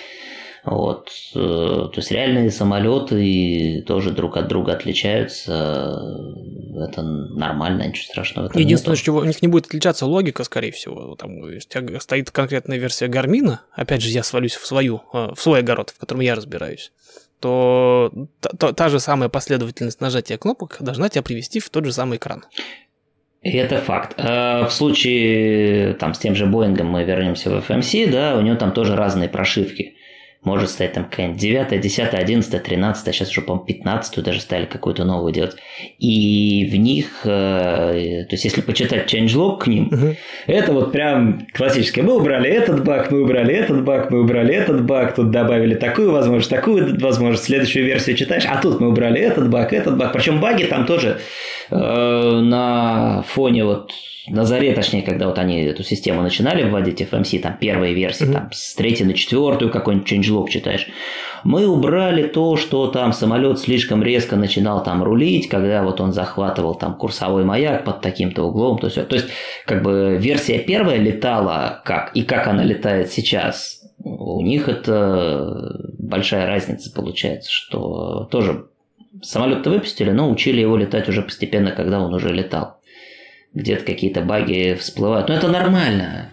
[0.64, 1.10] Вот.
[1.34, 5.98] Э, то есть реальные самолеты тоже друг от друга отличаются.
[6.76, 8.50] Это нормально, ничего страшного.
[8.54, 9.04] Единственное, нету.
[9.04, 11.16] чего у них не будет отличаться логика, скорее всего.
[11.16, 11.42] Там
[12.00, 13.62] стоит конкретная версия Гармина.
[13.72, 16.92] Опять же, я свалюсь в свою, э, в свой огород, в котором я разбираюсь
[17.40, 22.16] то та, та же самая последовательность нажатия кнопок должна тебя привести в тот же самый
[22.18, 22.44] экран.
[23.42, 24.14] Это факт.
[24.18, 28.56] А в случае там, с тем же Боингом мы вернемся в FMC, да, у него
[28.56, 29.94] там тоже разные прошивки
[30.44, 35.04] может стоять там какая-нибудь 9, 10, 11, 13, сейчас уже, по-моему, 15 даже стали какую-то
[35.04, 35.56] новую делать.
[35.98, 40.16] И в них, э, то есть если почитать changelog к ним, uh-huh.
[40.46, 42.04] это вот прям классическое.
[42.04, 46.12] Мы убрали этот баг, мы убрали этот баг, мы убрали этот баг, тут добавили такую
[46.12, 50.12] возможность, такую возможность, следующую версию читаешь, а тут мы убрали этот баг, этот баг.
[50.12, 51.18] Причем баги там тоже
[51.70, 53.92] на фоне вот
[54.30, 58.32] на заре, точнее, когда вот они эту систему начинали вводить, FMC, там первые версии, mm-hmm.
[58.32, 60.86] там с третьей на четвертую какой-нибудь changelog читаешь,
[61.44, 66.74] мы убрали то, что там самолет слишком резко начинал там рулить, когда вот он захватывал
[66.74, 69.28] там курсовой маяк под таким-то углом, то есть, то есть
[69.64, 76.46] как бы версия первая летала как, и как она летает сейчас, у них это большая
[76.46, 78.66] разница получается, что тоже
[79.22, 82.78] самолет-то выпустили, но учили его летать уже постепенно, когда он уже летал
[83.54, 85.28] где-то какие-то баги всплывают.
[85.28, 86.32] Но это нормально.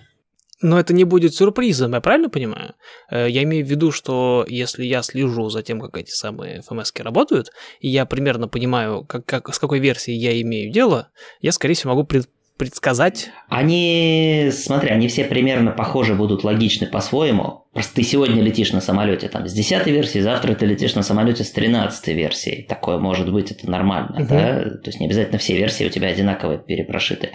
[0.61, 2.75] Но это не будет сюрпризом, я правильно понимаю?
[3.11, 6.93] Э, я имею в виду, что если я слежу за тем, как эти самые фмс
[6.97, 7.51] работают,
[7.81, 11.09] и я примерно понимаю, как, как, с какой версией я имею дело,
[11.41, 13.31] я, скорее всего, могу пред, предсказать.
[13.55, 19.27] Они, смотри, они все примерно похожи будут логичны по-своему, Просто ты сегодня летишь на самолете
[19.27, 22.63] там с 10 версии, завтра ты летишь на самолете с 13 версией.
[22.63, 24.29] Такое может быть, это нормально, угу.
[24.29, 24.61] да?
[24.61, 27.31] То есть не обязательно все версии у тебя одинаково перепрошиты.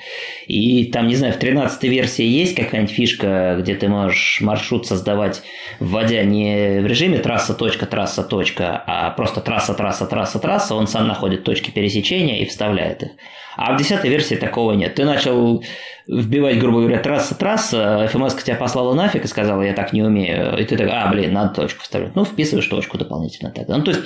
[0.47, 5.43] И там, не знаю, в 13 версии есть какая-нибудь фишка, где ты можешь маршрут создавать,
[5.79, 10.87] вводя не в режиме трасса, точка, трасса, точка, а просто трасса, трасса, трасса, трасса, он
[10.87, 13.11] сам находит точки пересечения и вставляет их.
[13.57, 14.95] А в 10 версии такого нет.
[14.95, 15.63] Ты начал
[16.11, 20.59] вбивать, грубо говоря, трасса, трасса, ФМС тебя послала нафиг и сказала, я так не умею.
[20.59, 22.17] И ты так, а, блин, надо точку вставлять.
[22.17, 23.77] Ну, вписываешь точку дополнительно тогда.
[23.77, 24.03] Ну, то есть,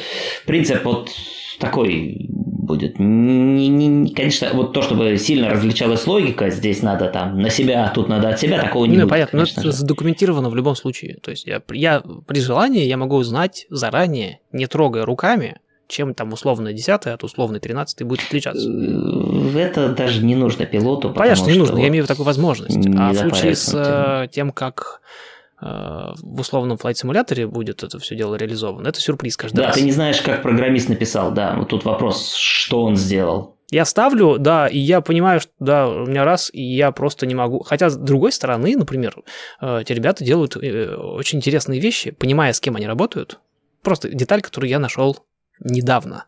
[0.47, 1.11] принцип вот
[1.59, 2.99] такой будет.
[2.99, 8.09] Не, не, конечно, вот то, чтобы сильно различалась логика, здесь надо там на себя, тут
[8.09, 9.11] надо от себя, такого не ну, будет.
[9.11, 11.17] Понятно, но это задокументировано в любом случае.
[11.23, 15.59] То есть я, я при желании я могу знать заранее, не трогая руками,
[15.89, 18.69] чем там условно 10 от условной 13 будет отличаться.
[18.69, 21.11] Э, это даже не нужно пилоту.
[21.11, 22.87] Понятно, не нужно, я имею в виду такую возможность.
[22.99, 25.01] А в случае с э, тем, как
[25.61, 28.89] э, в условном флайт симуляторе будет это все дело реализовано.
[28.89, 29.75] Это сюрприз каждый да, раз.
[29.75, 31.55] Да, ты не знаешь, как программист написал, да.
[31.57, 33.55] Вот тут вопрос, что он сделал.
[33.71, 37.35] Я ставлю, да, и я понимаю, что да, у меня раз, и я просто не
[37.35, 37.63] могу.
[37.63, 39.17] Хотя, с другой стороны, например,
[39.61, 43.41] эти ребята делают очень интересные вещи, понимая, с кем они работают.
[43.83, 45.19] Просто деталь, которую я нашел
[45.61, 46.27] недавно.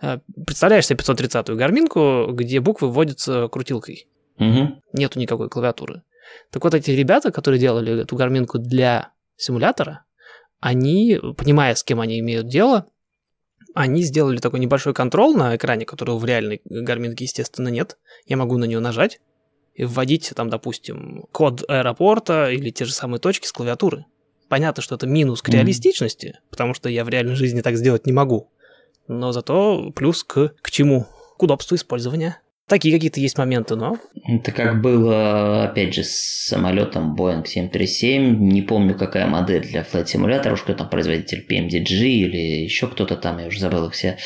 [0.00, 4.08] Э, представляешь себе 530-ю гарминку, где буквы вводятся крутилкой.
[4.38, 4.82] Угу.
[4.92, 6.02] Нету никакой клавиатуры.
[6.50, 10.04] Так вот, эти ребята, которые делали эту гарминку для симулятора,
[10.60, 12.86] они, понимая, с кем они имеют дело,
[13.74, 17.98] они сделали такой небольшой контрол на экране, которого в реальной гарминке, естественно, нет.
[18.26, 19.20] Я могу на нее нажать
[19.74, 24.04] и вводить там, допустим, код аэропорта или те же самые точки с клавиатуры.
[24.52, 26.50] Понятно, что это минус к реалистичности, mm-hmm.
[26.50, 28.50] потому что я в реальной жизни так сделать не могу.
[29.08, 31.06] Но зато плюс к, к чему?
[31.38, 32.36] К удобству использования.
[32.66, 33.96] Такие какие-то есть моменты, но...
[34.28, 38.46] Это как было, опять же, с самолетом Boeing 737.
[38.46, 43.16] Не помню, какая модель для Flight Simulator, уж кто там производитель PMDG или еще кто-то
[43.16, 44.18] там, я уже забыл их все.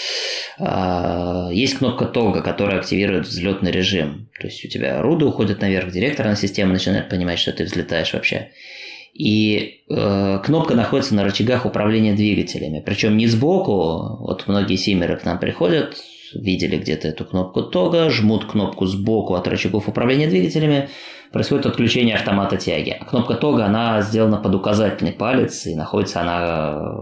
[0.59, 4.29] А, есть кнопка тога, которая активирует взлетный режим.
[4.41, 8.51] То есть у тебя руды уходят наверх, директорная система начинает понимать, что ты взлетаешь вообще.
[9.19, 12.83] И э, кнопка находится на рычагах управления двигателями.
[12.85, 15.97] Причем не сбоку, вот многие симеры к нам приходят,
[16.35, 20.91] видели где-то эту кнопку тога, жмут кнопку сбоку от рычагов управления двигателями,
[21.37, 22.97] происходит отключение автомата тяги.
[22.99, 26.97] А кнопка тога, она сделана под указательный палец, и находится она э,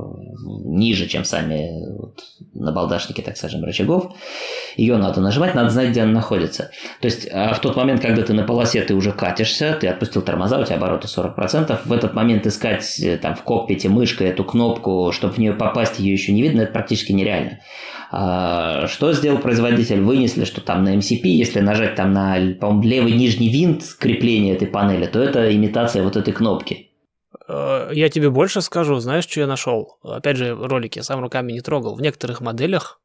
[0.64, 2.18] ниже, чем сами вот,
[2.52, 4.12] набалдашники, так скажем, рычагов.
[4.76, 6.72] Ее надо нажимать, надо знать, где она находится.
[7.00, 10.20] То есть а в тот момент, когда ты на полосе, ты уже катишься, ты отпустил
[10.20, 14.42] тормоза, у тебя обороты 40%, в этот момент искать э, там в кокпите мышкой эту
[14.42, 17.60] кнопку, чтобы в нее попасть, ее еще не видно, это практически нереально.
[18.16, 20.00] А, что сделал производитель?
[20.00, 25.06] Вынесли, что там на MCP, если нажать там на, левый нижний винт крепления этой панели,
[25.06, 26.92] то это имитация вот этой кнопки.
[27.48, 29.98] Э, я тебе больше скажу, знаешь, что я нашел?
[30.04, 31.96] Опять же, ролики я сам руками не трогал.
[31.96, 33.00] В некоторых моделях,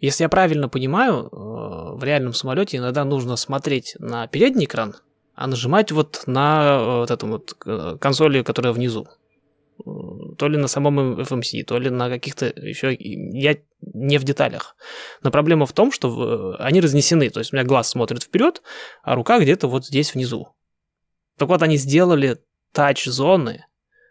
[0.00, 4.94] если я правильно понимаю, э, в реальном самолете иногда нужно смотреть на передний экран,
[5.34, 7.52] а нажимать вот на вот эту вот
[8.00, 9.08] консоли, которая внизу
[9.84, 12.96] то ли на самом FMC, то ли на каких-то еще...
[12.98, 14.76] Я не в деталях.
[15.22, 17.30] Но проблема в том, что они разнесены.
[17.30, 18.62] То есть у меня глаз смотрит вперед,
[19.02, 20.48] а рука где-то вот здесь внизу.
[21.38, 22.38] Так вот, они сделали
[22.72, 23.66] тач-зоны,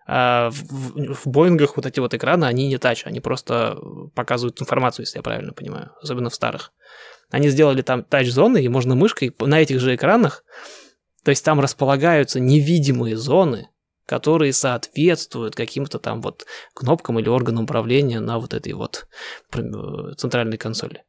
[0.08, 3.80] а в, в Боингах вот эти вот экраны, они не тач, они просто
[4.14, 6.72] показывают информацию, если я правильно понимаю, особенно в старых.
[7.32, 10.44] Они сделали там тач-зоны, и можно мышкой на этих же экранах,
[11.24, 13.70] то есть там располагаются невидимые зоны,
[14.06, 19.08] которые соответствуют каким-то там вот кнопкам или органам управления на вот этой вот
[19.54, 19.62] э,
[20.18, 21.04] центральной консоли.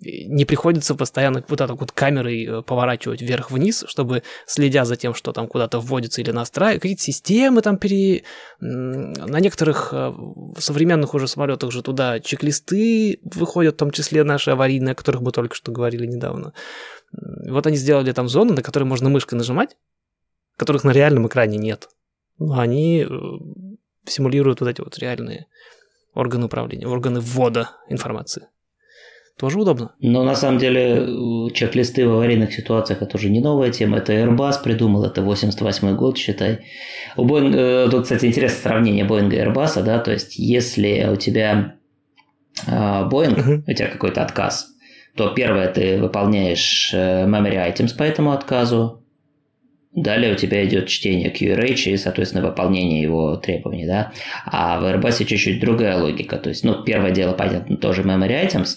[0.00, 5.32] Не приходится постоянно вот так вот камерой э, поворачивать вверх-вниз, чтобы, следя за тем, что
[5.32, 8.22] там куда-то вводится или настраивать, какие-то системы там пере...
[8.60, 10.12] На некоторых э,
[10.58, 15.32] современных уже самолетах же туда чек-листы выходят, в том числе наши аварийные, о которых мы
[15.32, 16.52] только что говорили недавно.
[17.10, 19.76] Вот они сделали там зоны, на которые можно мышкой нажимать,
[20.56, 21.88] которых на реальном экране нет
[22.38, 23.08] они э,
[24.04, 25.46] симулируют вот эти вот реальные
[26.14, 28.48] органы управления, органы ввода информации.
[29.38, 29.94] Тоже удобно.
[30.00, 33.98] Но на самом деле чек-листы в аварийных ситуациях это уже не новая тема.
[33.98, 36.66] Это Airbus придумал, это 88 год, считай.
[37.16, 41.16] У Boeing, э, тут, кстати, интересное сравнение Boeing и Airbus, да, то есть если у
[41.16, 41.76] тебя
[42.66, 43.62] Boeing, uh-huh.
[43.68, 44.72] у тебя какой-то отказ,
[45.18, 48.97] то первое, ты выполняешь э, memory items по этому отказу,
[49.94, 54.12] Далее у тебя идет чтение QRH и, соответственно, выполнение его требований, да.
[54.44, 56.36] А в Airbus чуть-чуть другая логика.
[56.36, 58.76] То есть, ну, первое дело, понятно, тоже memory items,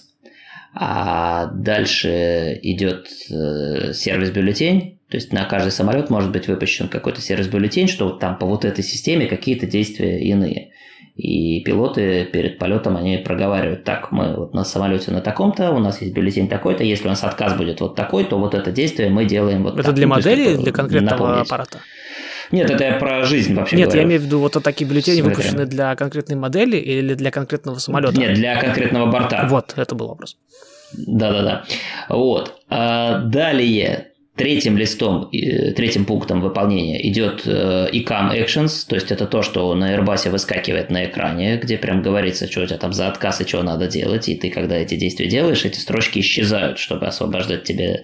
[0.74, 7.90] а дальше идет э, сервис-бюллетень, То есть на каждый самолет может быть выпущен какой-то сервис-бюллетень,
[7.90, 10.72] что вот там по вот этой системе какие-то действия иные.
[11.16, 16.02] И пилоты перед полетом они проговаривают, так, мы вот на самолете на таком-то, у нас
[16.02, 19.26] есть бюллетень такой-то, если у нас отказ будет вот такой, то вот это действие мы
[19.26, 19.96] делаем вот Это так.
[19.96, 21.48] для Ну, есть модели или для конкретного напомнить.
[21.48, 21.80] аппарата?
[22.52, 24.02] Нет, это я про жизнь вообще Нет, говорю.
[24.02, 25.36] я имею в виду вот такие бюллетени Смотря.
[25.36, 28.18] выпущены для конкретной модели или для конкретного самолета?
[28.20, 29.48] Нет, для конкретного борта.
[29.50, 30.38] Вот, это был вопрос.
[30.94, 31.64] Да-да-да.
[32.10, 32.56] Вот.
[32.70, 39.26] А далее третьим листом, э, третьим пунктом выполнения идет э, ICAM Actions, то есть это
[39.26, 43.08] то, что на Airbus выскакивает на экране, где прям говорится, что у тебя там за
[43.08, 47.08] отказ и что надо делать, и ты, когда эти действия делаешь, эти строчки исчезают, чтобы
[47.08, 48.04] освобождать тебе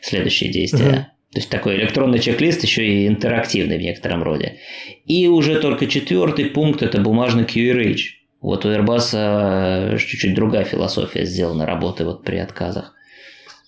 [0.00, 1.10] следующие действия.
[1.32, 4.58] То есть такой электронный чек-лист еще и интерактивный в некотором роде.
[5.04, 7.98] И уже только четвертый пункт– это бумажный QRH.
[8.40, 12.93] Вот у Airbus э, чуть-чуть другая философия сделана работы вот при отказах.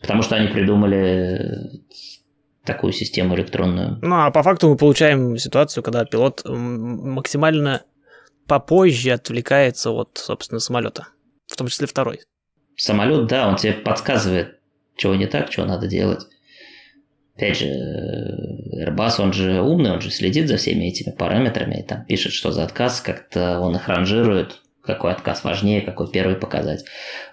[0.00, 1.82] Потому что они придумали
[2.64, 3.98] такую систему электронную.
[4.02, 7.82] Ну, а по факту мы получаем ситуацию, когда пилот максимально
[8.46, 11.08] попозже отвлекается от, собственно, самолета.
[11.46, 12.20] В том числе второй.
[12.76, 14.58] Самолет, да, он тебе подсказывает,
[14.96, 16.26] чего не так, чего надо делать.
[17.36, 21.82] Опять же, э, Airbus, он же умный, он же следит за всеми этими параметрами, и
[21.82, 26.84] там пишет, что за отказ, как-то он их ранжирует, какой отказ важнее, какой первый показать.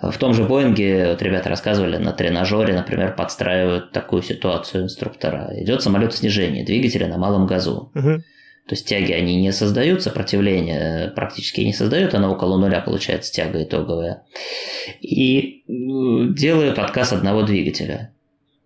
[0.02, 5.52] В том же Боинге, вот ребята рассказывали, на тренажере, например, подстраивают такую ситуацию инструктора.
[5.56, 7.92] Идет самолет в снижении, двигатели на малом газу.
[7.94, 8.24] Мгм.
[8.68, 13.62] То есть тяги, они не создают, сопротивление практически не создают, она около нуля получается тяга
[13.62, 14.24] итоговая.
[15.02, 18.14] И э, делают отказ одного двигателя.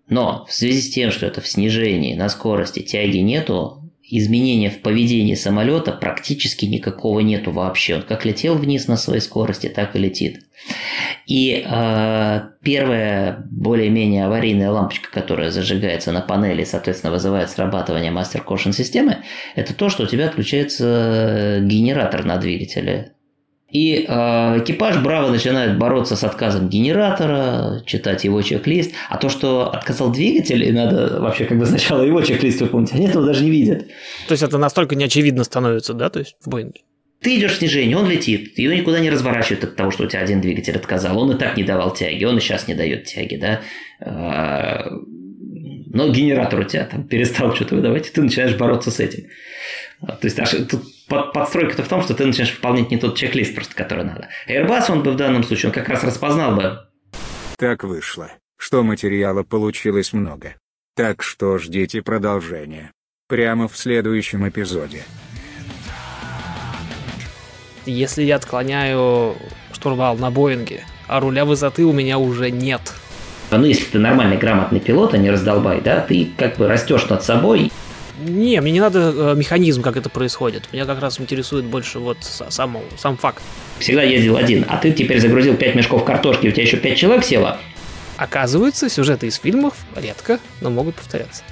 [0.07, 4.81] Но в связи с тем, что это в снижении, на скорости тяги нету, изменения в
[4.81, 7.95] поведении самолета практически никакого нету вообще.
[7.95, 10.45] Он как летел вниз на своей скорости, так и летит.
[11.25, 18.71] И э, первая более-менее аварийная лампочка, которая зажигается на панели, соответственно, вызывает срабатывание мастер caution
[18.71, 19.23] системы,
[19.55, 23.13] это то, что у тебя отключается генератор на двигателе.
[23.69, 28.93] И э, экипаж браво начинает бороться с отказом генератора, читать его чек-лист.
[29.09, 33.07] А то, что отказал двигатель, и надо вообще как бы сначала его чек-лист выполнить, они
[33.07, 33.87] этого даже не видят.
[34.27, 36.81] То есть это настолько неочевидно становится, да, то есть в Боинге?
[37.19, 40.21] Ты идешь в снижение, он летит, ее никуда не разворачивает от того, что у тебя
[40.21, 41.19] один двигатель отказал.
[41.19, 43.61] Он и так не давал тяги, он и сейчас не дает тяги, да.
[43.99, 44.87] А,
[45.87, 49.25] Но генератор у тебя там перестал что-то выдавать, и ты начинаешь бороться с этим.
[49.99, 53.15] А, То есть аж тут под- подстройка-то в том, что ты начинаешь выполнять не тот
[53.17, 54.29] чек-лист просто, который надо.
[54.47, 56.79] Airbus, он бы в данном случае, он как раз распознал бы,
[57.57, 60.55] Так вышло, что материала получилось много.
[60.95, 62.91] Так что ждите продолжения.
[63.27, 65.03] Прямо в следующем эпизоде.
[67.85, 69.35] Если я отклоняю
[69.73, 72.81] штурвал на Боинге, а руля высоты у меня уже нет.
[73.51, 77.23] ну если ты нормальный, грамотный пилот, а не раздолбай, да, ты как бы растешь над
[77.23, 77.71] собой,
[78.19, 80.63] Не, мне не надо э, механизм, как это происходит.
[80.73, 83.41] Меня как раз интересует больше вот сам, сам факт.
[83.79, 87.23] всегда ездил один, а ты теперь загрузил 5 мешков картошки, у тебя еще 5 человек
[87.23, 87.57] село,
[88.17, 91.43] Оказывается, сюжеты из фильмов редко, но могут повторяться.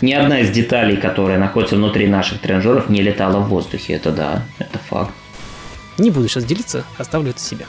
[0.00, 3.94] Ни одна из деталей, которые находятся внутри наших тренажеров, не летала в воздухе.
[3.94, 5.12] Это да, это факт.
[5.98, 7.66] Не буду сейчас делиться, оставлю это себе.